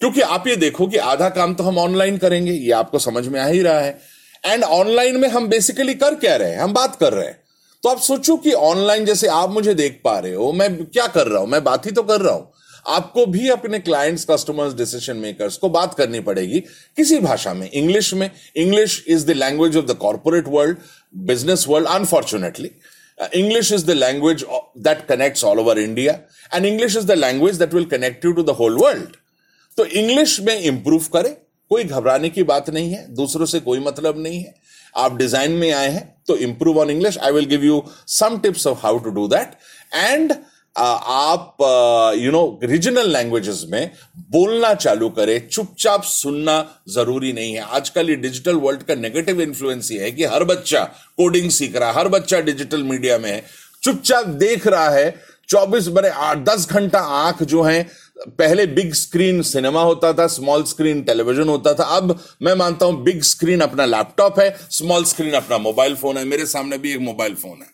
क्योंकि 0.00 0.20
आप 0.20 0.48
ये 0.48 0.56
देखो 0.56 0.86
कि 0.86 0.96
आधा 0.96 1.28
काम 1.30 1.54
तो 1.54 1.64
हम 1.64 1.78
ऑनलाइन 1.78 2.16
करेंगे, 2.18 2.52
ये 2.52 2.72
आपको 2.72 2.98
समझ 2.98 3.26
में 3.26 3.40
आ 3.40 3.46
ही 3.46 3.62
रहा 3.62 3.80
है। 3.80 3.98
एंड 4.46 4.64
ऑनलाइन 4.64 5.16
में 5.16 5.28
हम 5.28 5.48
बेसिकली 5.48 5.94
कर 5.94 6.14
क्या 6.14 6.36
रहे 6.36 6.50
हैं? 6.50 6.58
हम 6.58 6.72
बात 6.72 6.96
कर 6.96 7.12
रहे 7.12 7.26
हैं। 7.26 7.41
तो 7.82 7.88
आप 7.88 7.98
सोचो 8.00 8.36
कि 8.36 8.52
ऑनलाइन 8.52 9.04
जैसे 9.04 9.26
आप 9.28 9.50
मुझे 9.50 9.72
देख 9.74 10.00
पा 10.04 10.18
रहे 10.18 10.34
हो, 10.34 10.50
मैं 10.52 10.84
क्या 10.86 11.06
कर 11.06 11.26
रहा 11.26 11.38
हूँ? 11.40 11.48
मैं 11.48 11.62
बात 11.64 11.86
ही 11.86 11.90
तो 11.90 12.02
कर 12.02 12.20
रहा 12.20 12.34
हूँ। 12.34 12.50
आपको 12.86 13.24
भी 13.26 13.48
अपने 13.50 13.78
क्लाइंट्स 13.78 14.24
कस्टमर्स 14.30 14.74
डिसीज़न 14.74 15.16
मेकर्स 15.16 15.56
को 15.56 15.68
बात 15.68 15.94
करनी 15.94 16.20
पड़ेगी 16.20 16.60
किसी 16.96 17.18
भाषा 17.18 17.54
में 17.54 17.68
इंग्लिश 17.70 18.12
में। 18.14 18.30
English 18.56 19.04
is 19.08 19.26
the 19.26 19.30
language 19.32 19.76
of 19.76 19.86
the 19.86 19.96
corporate 20.00 20.48
world 20.48 20.76
business 21.26 21.66
world 21.68 21.88
unfortunately 21.88 22.70
English 23.34 23.72
is 23.72 23.86
the 23.86 23.90
language 23.90 24.44
that 24.78 25.06
connects 25.08 25.44
all 25.44 25.60
over 25.60 25.78
India 25.78 26.18
and 26.54 26.66
English 26.66 26.96
is 26.96 27.06
the 27.06 27.12
language 27.18 27.56
that 27.56 27.74
will 27.74 27.84
connect 27.88 28.24
you 28.24 28.32
to 28.32 28.42
the 28.42 28.56
whole 28.60 28.78
world 28.78 29.16
तो 29.78 29.84
English 29.84 30.40
में 30.40 30.58
improve 30.60 31.04
करें, 31.12 31.34
कोई 31.70 31.84
घबराने 31.84 32.28
की 32.30 32.42
बात 32.44 32.70
नहीं 32.70 32.90
है, 32.92 33.06
दूसरों 33.14 33.46
से 33.46 33.60
कोई 33.60 33.78
मतलब 33.80 34.22
नहीं 34.22 34.40
है। 34.40 34.54
आप 34.94 35.16
डिज़ाइन 35.16 35.52
में 35.52 35.70
आए 35.72 35.90
हैं 35.90 36.06
तो 36.26 36.36
improve 36.38 36.78
on 36.80 36.90
English 36.90 37.18
I 37.18 37.32
will 37.32 37.44
give 37.46 37.64
you 37.64 37.82
some 38.10 38.38
tips 38.38 38.66
of 38.66 38.78
how 38.82 38.98
to 38.98 39.10
do 39.10 39.26
that 39.28 39.54
and 39.94 40.32
आप 40.76 41.56
यू 42.18 42.30
नो 42.32 42.60
रीजनल 42.64 43.08
लैंग्वेजेस 43.12 43.64
में 43.70 43.90
बोलना 44.30 44.72
चालू 44.74 45.08
करें. 45.10 45.48
चुपचाप 45.48 46.02
सुनना 46.02 46.54
ज़रूरी 46.88 47.32
नहीं 47.32 47.52
है. 47.54 47.60
आजकल 47.60 48.10
ये 48.10 48.16
डिजिटल 48.16 48.56
वर्ल्ड 48.56 48.82
का 48.82 48.94
नेगेटिव 48.94 49.40
इन्फ्लुएंस 49.42 49.90
ये 49.92 50.02
है 50.02 50.10
कि 50.10 50.24
हर 50.24 50.44
बच्चा 50.44 50.84
कोडिंग 51.18 51.50
सीख 51.50 51.76
रहा 51.76 51.90
है, 51.90 51.94
हर 51.96 52.08
बच्चा 52.08 52.40
डिजिटल 52.40 52.82
मीडिया 52.82 53.18
में 53.18 53.30
है. 53.30 53.42
चुपचाप 53.82 54.26
देख 54.26 54.66
रहा 54.66 54.88
है. 54.88 55.14
चौबीस 55.48 55.88
आठ, 56.06 56.38
दस 56.38 56.66
घंटा 56.70 56.98
आँख 56.98 57.42
जो 57.42 57.62
है 57.62 57.86
पहले 58.28 58.66
बिग 58.68 58.92
स्क्रीन 58.94 59.42
सिनेमा 59.44 59.82
होता 59.82 60.12
था 60.12 60.26
स्मॉल 60.28 60.64
स्क्रीन 60.64 61.02
टेलीविज़न 61.02 61.48
होता 61.48 61.72
था। 61.74 61.84
अब 61.96 62.18
मैं 62.42 62.54
मानता 62.56 62.86
हूँ 62.86 63.02
बिग 63.04 63.22
स्क्रीन 63.24 63.60
अपना 63.60 63.84
लैपटॉप 63.86 64.38
है 64.40 64.54
स्मॉल 64.72 65.04
स्क्रीन 65.04 65.32
अपना 65.34 65.58
मोबाइल 65.60 65.94
फ़ोन 65.96 66.16
है। 66.16 66.24
मेरे 66.24 66.46
सामने 66.46 66.78
भी 66.78 66.92
एक 66.94 67.00
मोबाइल 67.00 67.34
फ़ोन 67.36 67.56
है। 67.56 67.70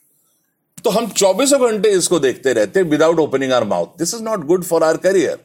तो 0.84 0.90
हम 0.90 1.08
चौबीसों 1.10 1.60
घंटे 1.68 1.90
इसको 1.92 2.18
देखते 2.20 2.52
रहते 2.52 2.82
without 2.84 3.18
opening 3.20 3.52
our 3.52 3.64
mouth 3.66 3.98
this 3.98 4.14
is 4.14 4.22
not 4.22 4.44
good 4.46 4.64
for 4.64 4.84
our 4.84 4.96
career 4.98 5.38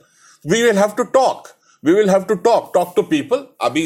we 0.46 0.62
will 0.62 0.78
have 0.78 0.92
to 0.98 1.04
talk 1.13 1.48
we 1.84 1.94
will 1.94 2.10
have 2.10 2.24
to 2.24 2.36
talk 2.44 2.72
talk 2.74 2.94
to 2.96 3.02
people 3.04 3.46
अभी 3.62 3.82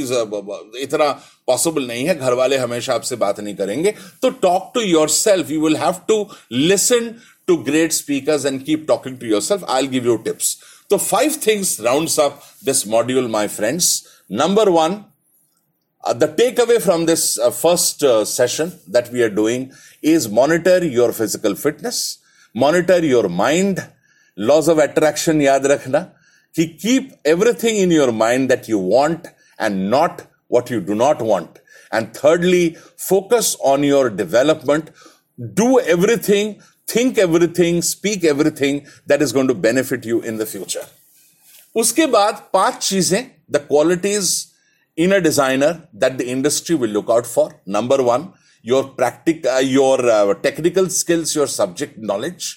इतना 0.82 1.10
पॉसिबल 1.48 1.88
नहीं 1.88 2.06
है। 2.08 2.16
घर 2.16 2.34
वाले 2.34 2.58
हमेशा 2.58 2.94
आपसे 2.94 3.16
बात 3.16 3.40
नहीं 3.40 3.56
करेंगे। 3.56 3.94
तो 4.22 4.30
talk 4.42 4.72
to 4.74 4.82
yourself 5.10 5.52
you 5.52 5.62
will 5.62 5.78
have 5.78 5.96
to 6.08 6.26
listen 6.54 7.14
to 7.48 7.56
great 7.64 7.92
speaker 7.94 8.48
and 8.48 8.64
keep 8.66 8.86
talking 8.88 9.18
to 9.18 9.28
yourself 9.42 9.64
I 9.70 9.88
give 9.88 10.06
you 10.06 10.16
tips 10.26 10.58
So 10.90 10.98
five 10.98 11.36
things 11.36 11.82
rounds 11.82 12.18
up 12.18 12.42
this 12.62 12.86
module, 12.86 13.30
my 13.30 13.50
friends. 13.50 14.08
Number 14.30 14.72
one, 14.72 15.04
uh, 16.02 16.14
the 16.14 16.30
takeaway 16.30 16.82
from 16.82 17.06
this 17.06 17.38
uh, 17.38 17.52
first 17.52 18.04
uh, 18.04 18.24
session 18.24 18.72
that 18.88 19.12
we 19.12 19.22
are 19.22 19.30
doing 19.30 19.74
is 20.02 20.30
monitor 20.30 20.86
your 20.86 21.12
physical 21.12 21.56
fitness, 21.56 22.20
monitor 22.54 23.04
your 23.04 23.28
mind, 23.28 23.86
laws 24.38 24.70
of 24.70 24.78
attraction 24.78 25.40
yaad 25.40 25.66
rakhna, 25.66 26.12
keep 26.56 27.12
everything 27.26 27.76
in 27.76 27.92
your 27.92 28.14
mind 28.14 28.50
that 28.50 28.70
you 28.70 28.80
want 28.80 29.28
and 29.60 29.90
not 29.90 30.26
what 30.48 30.70
you 30.70 30.80
do 30.80 30.96
not 30.96 31.22
want. 31.22 31.60
And 31.92 32.14
thirdly, 32.14 32.78
focus 32.96 33.58
on 33.62 33.84
your 33.84 34.10
development. 34.10 34.92
Do 35.54 35.82
everything 35.82 36.62
think 36.88 37.18
everything, 37.18 37.82
speak 37.82 38.24
everything 38.24 38.86
that 39.08 39.22
is 39.22 39.32
going 39.32 39.48
to 39.48 39.54
benefit 39.54 40.06
you 40.06 40.22
in 40.22 40.38
the 40.38 40.46
future. 40.46 40.86
उसके 41.76 42.06
बाद 42.06 42.44
पाँच 42.54 42.78
चीज़ें 42.84 43.32
the 43.52 43.58
qualities 43.58 44.30
in 44.98 45.12
a 45.12 45.18
designer 45.18 45.74
that 45.96 46.14
the 46.18 46.22
industry 46.22 46.76
will 46.76 46.92
look 46.92 47.12
out 47.12 47.26
for 47.26 47.52
number 47.70 48.02
one 48.02 48.28
your 48.66 48.84
practical 48.98 49.46
your 49.64 50.34
technical 50.44 50.88
skills 50.98 51.36
your 51.38 51.48
subject 51.48 52.00
knowledge 52.12 52.54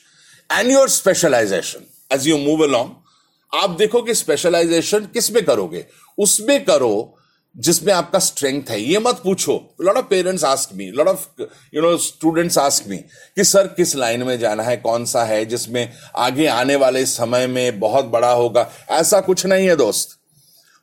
and 0.53 0.71
your 0.73 0.89
specialisation 0.89 1.85
as 2.15 2.29
you 2.29 2.39
move 2.39 2.63
along 2.65 3.59
आप 3.63 3.71
देखो 3.79 4.03
कि 4.03 4.15
specialisation 4.15 5.07
किसमें 5.15 5.45
करोगे? 5.45 5.85
उसमें 6.19 6.65
करो 6.65 7.20
जिसमें 7.57 7.93
आपका 7.93 8.19
स्ट्रेंथ 8.19 8.71
है, 8.71 8.81
ये 8.83 8.99
मत 8.99 9.21
पूछो। 9.25 9.75
Lot 9.81 9.97
of 9.97 10.05
parents 10.05 10.45
ask 10.45 10.71
me 10.75 10.91
lot 10.91 11.09
of 11.09 11.27
you 11.75 11.83
know 11.83 11.97
students 11.97 12.59
ask 12.59 12.89
me 12.89 12.97
कि, 12.97 13.45
सर, 13.45 13.67
किस 13.67 13.97
लाइन 13.97 14.23
में 14.23 14.39
जाना 14.39 14.63
है? 14.63 14.77
कौन 14.77 15.05
सा 15.05 15.25
है 15.25 15.45
जिसमें 15.45 15.93
आगे 16.17 16.47
आने 16.47 16.77
वाले 16.77 17.07
समय 17.07 17.47
में 17.47 17.81
बहुत 17.81 18.05
बड़ा 18.05 18.31
होगा? 18.33 18.71
ऐसा 18.91 19.21
कुछ 19.21 19.47
नहीं 19.47 19.69
है 19.69 19.77
दोस्त। 19.77 20.17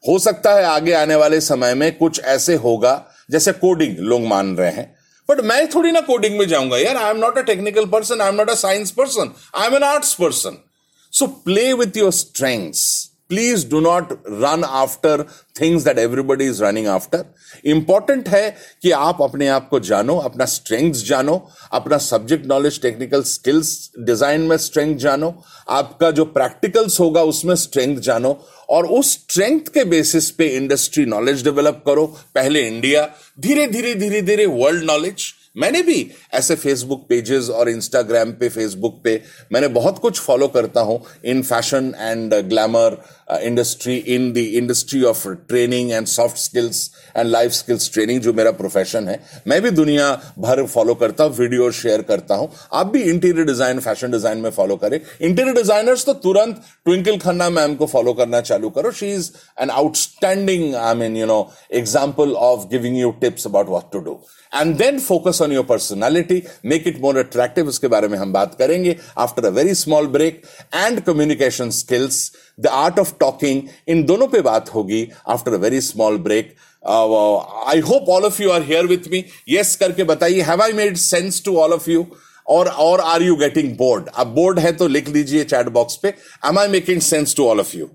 हो 0.04 0.20
सकता 0.20 0.54
है 0.54 0.64
आगे 0.64 0.94
आने 0.94 1.16
वाले 1.16 1.42
समय 1.42 1.74
में 1.74 1.98
कुछ 1.98 2.20
ऐसे 2.20 2.56
होगा, 2.56 3.06
जैसे 3.32 3.52
कोडिंग 3.52 3.98
लोग 3.98 4.22
मान 4.22 4.56
रहे 4.58 4.72
हैं। 4.72 4.96
बट 5.30 5.40
मैं 5.40 5.68
थोड़ी 5.70 5.92
ना 5.92 6.02
कोडिंग 6.02 6.38
में 6.40 6.48
जाऊँगा। 6.48 6.78
यार 6.78 6.98
I 6.98 7.10
am 7.12 7.18
not 7.18 7.38
a 7.38 7.42
technical 7.42 7.86
person 7.86 8.22
I 8.22 8.30
am 8.30 8.36
not 8.36 8.50
a 8.50 8.56
science 8.56 8.92
person 8.92 9.34
I 9.56 9.68
am 9.68 9.76
an 9.76 9.84
arts 9.84 10.14
person 10.14 10.58
so 11.12 11.28
play 11.28 11.74
with 11.74 11.98
your 11.98 12.12
strengths 12.12 13.12
please 13.30 13.68
do 13.70 13.80
not 13.80 14.12
run 14.28 14.64
after 14.64 15.26
things 15.62 15.84
that 15.84 15.98
everybody 16.00 16.46
is 16.46 16.64
running 16.64 16.88
after 16.88 17.24
important 17.66 18.28
है 18.30 18.50
कि 18.84 18.92
आप 18.92 19.22
अपने 19.22 19.48
आप 19.48 19.68
को 19.70 19.80
जानो, 19.80 20.18
अपना 20.18 20.46
strength 20.46 20.94
जानो, 20.96 21.36
अपना 21.72 21.98
subject 22.00 22.46
knowledge 22.48 22.82
technical 22.82 23.24
skills 23.24 23.92
design 24.00 24.42
में 24.42 24.58
स्ट्रेंथ 24.58 24.96
जानो, 24.98 25.34
आपका 25.70 26.12
जो 26.12 26.26
प्रैक्टिकल्स 26.28 27.00
होगा 27.00 27.24
उसमें 27.24 27.56
स्ट्रेंथ 27.56 27.98
जानो 28.02 28.38
और 28.70 28.86
उस 28.90 29.14
स्ट्रेंथ 29.14 29.68
के 29.74 29.84
बेसिस 29.86 30.30
पे 30.32 30.48
इंडस्ट्री 30.56 31.06
नॉलेज 31.06 31.44
डेवलप 31.44 31.82
करो। 31.86 32.06
पहले 32.36 32.68
इंडिया 32.68 33.08
धीरे 33.40 33.68
धीरे 33.68 33.94
धीरे 33.96 34.22
धीरे 34.22 34.46
वर्ल्ड 34.46 34.84
नॉलेज 34.84 35.34
मैंने 35.58 35.82
भी 35.82 36.00
ऐसे 36.36 36.56
फेसबुक 36.56 37.06
पेजेस 37.10 37.50
और 37.50 37.70
इंस्टाग्राम 37.70 38.32
पे 38.40 38.50
फेसबुक 38.50 39.00
पे 39.04 39.22
मैंने 39.52 39.68
बहुत 39.78 40.00
कुछ 40.00 40.20
फॉलो 40.20 40.48
करता 40.48 40.82
हूँ 40.82 41.02
in 41.26 41.42
fashion 41.44 41.94
and 42.00 42.34
glamour 42.50 42.98
industry 43.44 43.96
in 44.16 44.32
the 44.34 44.38
industry 44.38 45.02
of 45.04 45.28
training 45.28 45.92
and 45.92 46.08
soft 46.08 46.38
skills 46.38 46.90
and 47.16 47.30
life 47.30 47.52
skills 47.54 47.92
training 47.94 48.22
जो 48.22 48.34
मेरा 48.34 48.52
प्रोफेशन 48.54 49.08
है। 49.08 49.20
मैं 49.48 49.62
भी 49.62 49.72
दुनिया 49.72 50.12
भर 50.40 50.66
फॉलो 50.66 50.96
करता 50.96 51.24
हूँ 51.24 51.36
वीडियो 51.36 51.72
शेयर 51.72 52.02
करता 52.12 52.36
हूँ। 52.36 52.50
आप 52.74 52.88
भी 52.88 53.02
इंटीरियर 53.04 53.46
डिज़ाइन 53.46 53.80
फ़ैशन 53.80 54.12
डिज़ाइन 54.12 54.38
में 54.38 54.50
फॉलो 54.52 54.76
करें। 54.76 55.00
इंटीरियर 55.00 55.56
डिजाइनर्स 55.56 56.06
तो 56.06 56.14
तुरंत 56.26 56.62
ट्विंकल 56.86 57.18
खन्ना 57.18 57.50
मैम 57.50 57.76
को 57.76 57.86
फॉलो 57.88 58.14
करना 58.14 58.42
चालू 58.42 58.70
करो। 58.70 58.92
She 58.92 59.12
is 59.14 59.30
an 59.62 59.70
outstanding 59.72 60.76
I 60.76 60.96
mean 60.96 61.18
you 61.18 61.26
know 61.26 61.40
example 61.74 62.34
of 62.46 62.68
giving 62.70 62.98
you 63.00 63.12
tips 63.22 63.48
about 63.48 63.70
what 63.70 63.92
to 63.94 64.00
do 64.00 64.20
and 64.54 64.76
then 64.78 65.00
focus 65.00 65.42
on 65.42 65.52
your 65.52 65.64
personality 65.66 66.42
make 66.66 66.88
it 66.88 67.02
more 67.02 67.18
attractive 67.18 67.68
उसके 67.68 67.88
बारे 67.88 68.08
में 68.08 68.18
हम 68.18 68.34
बात 68.34 68.56
करेंगे 68.60 68.96
after 69.18 69.46
a 69.46 69.50
very 69.52 69.74
small 69.76 70.08
break 70.10 70.42
and 70.76 71.00
communication 71.02 71.70
skills 71.74 72.32
the 72.60 72.68
art 72.76 73.00
of 73.00 73.14
talking 73.20 73.62
in 73.88 74.04
दोनों 74.06 74.28
पे 74.28 74.42
बात 74.44 74.74
होगी 74.76 75.08
after 75.30 75.54
a 75.54 75.58
very 75.60 75.82
small 75.84 76.18
break 76.22 76.56
I 76.84 77.80
hope 77.82 78.10
all 78.10 78.26
of 78.26 78.42
you 78.42 78.52
are 78.52 78.64
here 78.64 78.86
with 78.88 79.12
me 79.12 79.24
yes 79.50 79.76
करके 79.76 80.04
बताइए 80.06 80.42
have 80.44 80.62
I 80.64 80.74
made 80.76 80.98
sense 81.00 81.44
to 81.46 81.58
all 81.58 81.74
of 81.74 81.90
you 81.90 82.06
और 82.48 82.68
और 82.82 83.00
are 83.04 83.24
you 83.24 83.36
getting 83.36 83.76
bored 83.78 84.10
अब 84.16 84.28
bored 84.36 84.60
है 84.60 84.72
तो 84.74 84.88
लिख 84.88 85.10
लीजिए 85.10 85.44
चैट 85.46 85.70
बॉक्स 85.72 85.96
पे 86.04 86.14
am 86.48 86.60
I 86.60 86.68
making 86.70 87.02
sense 87.04 87.36
to 87.38 87.48
all 87.48 87.60
of 87.60 87.76
you 87.78 87.90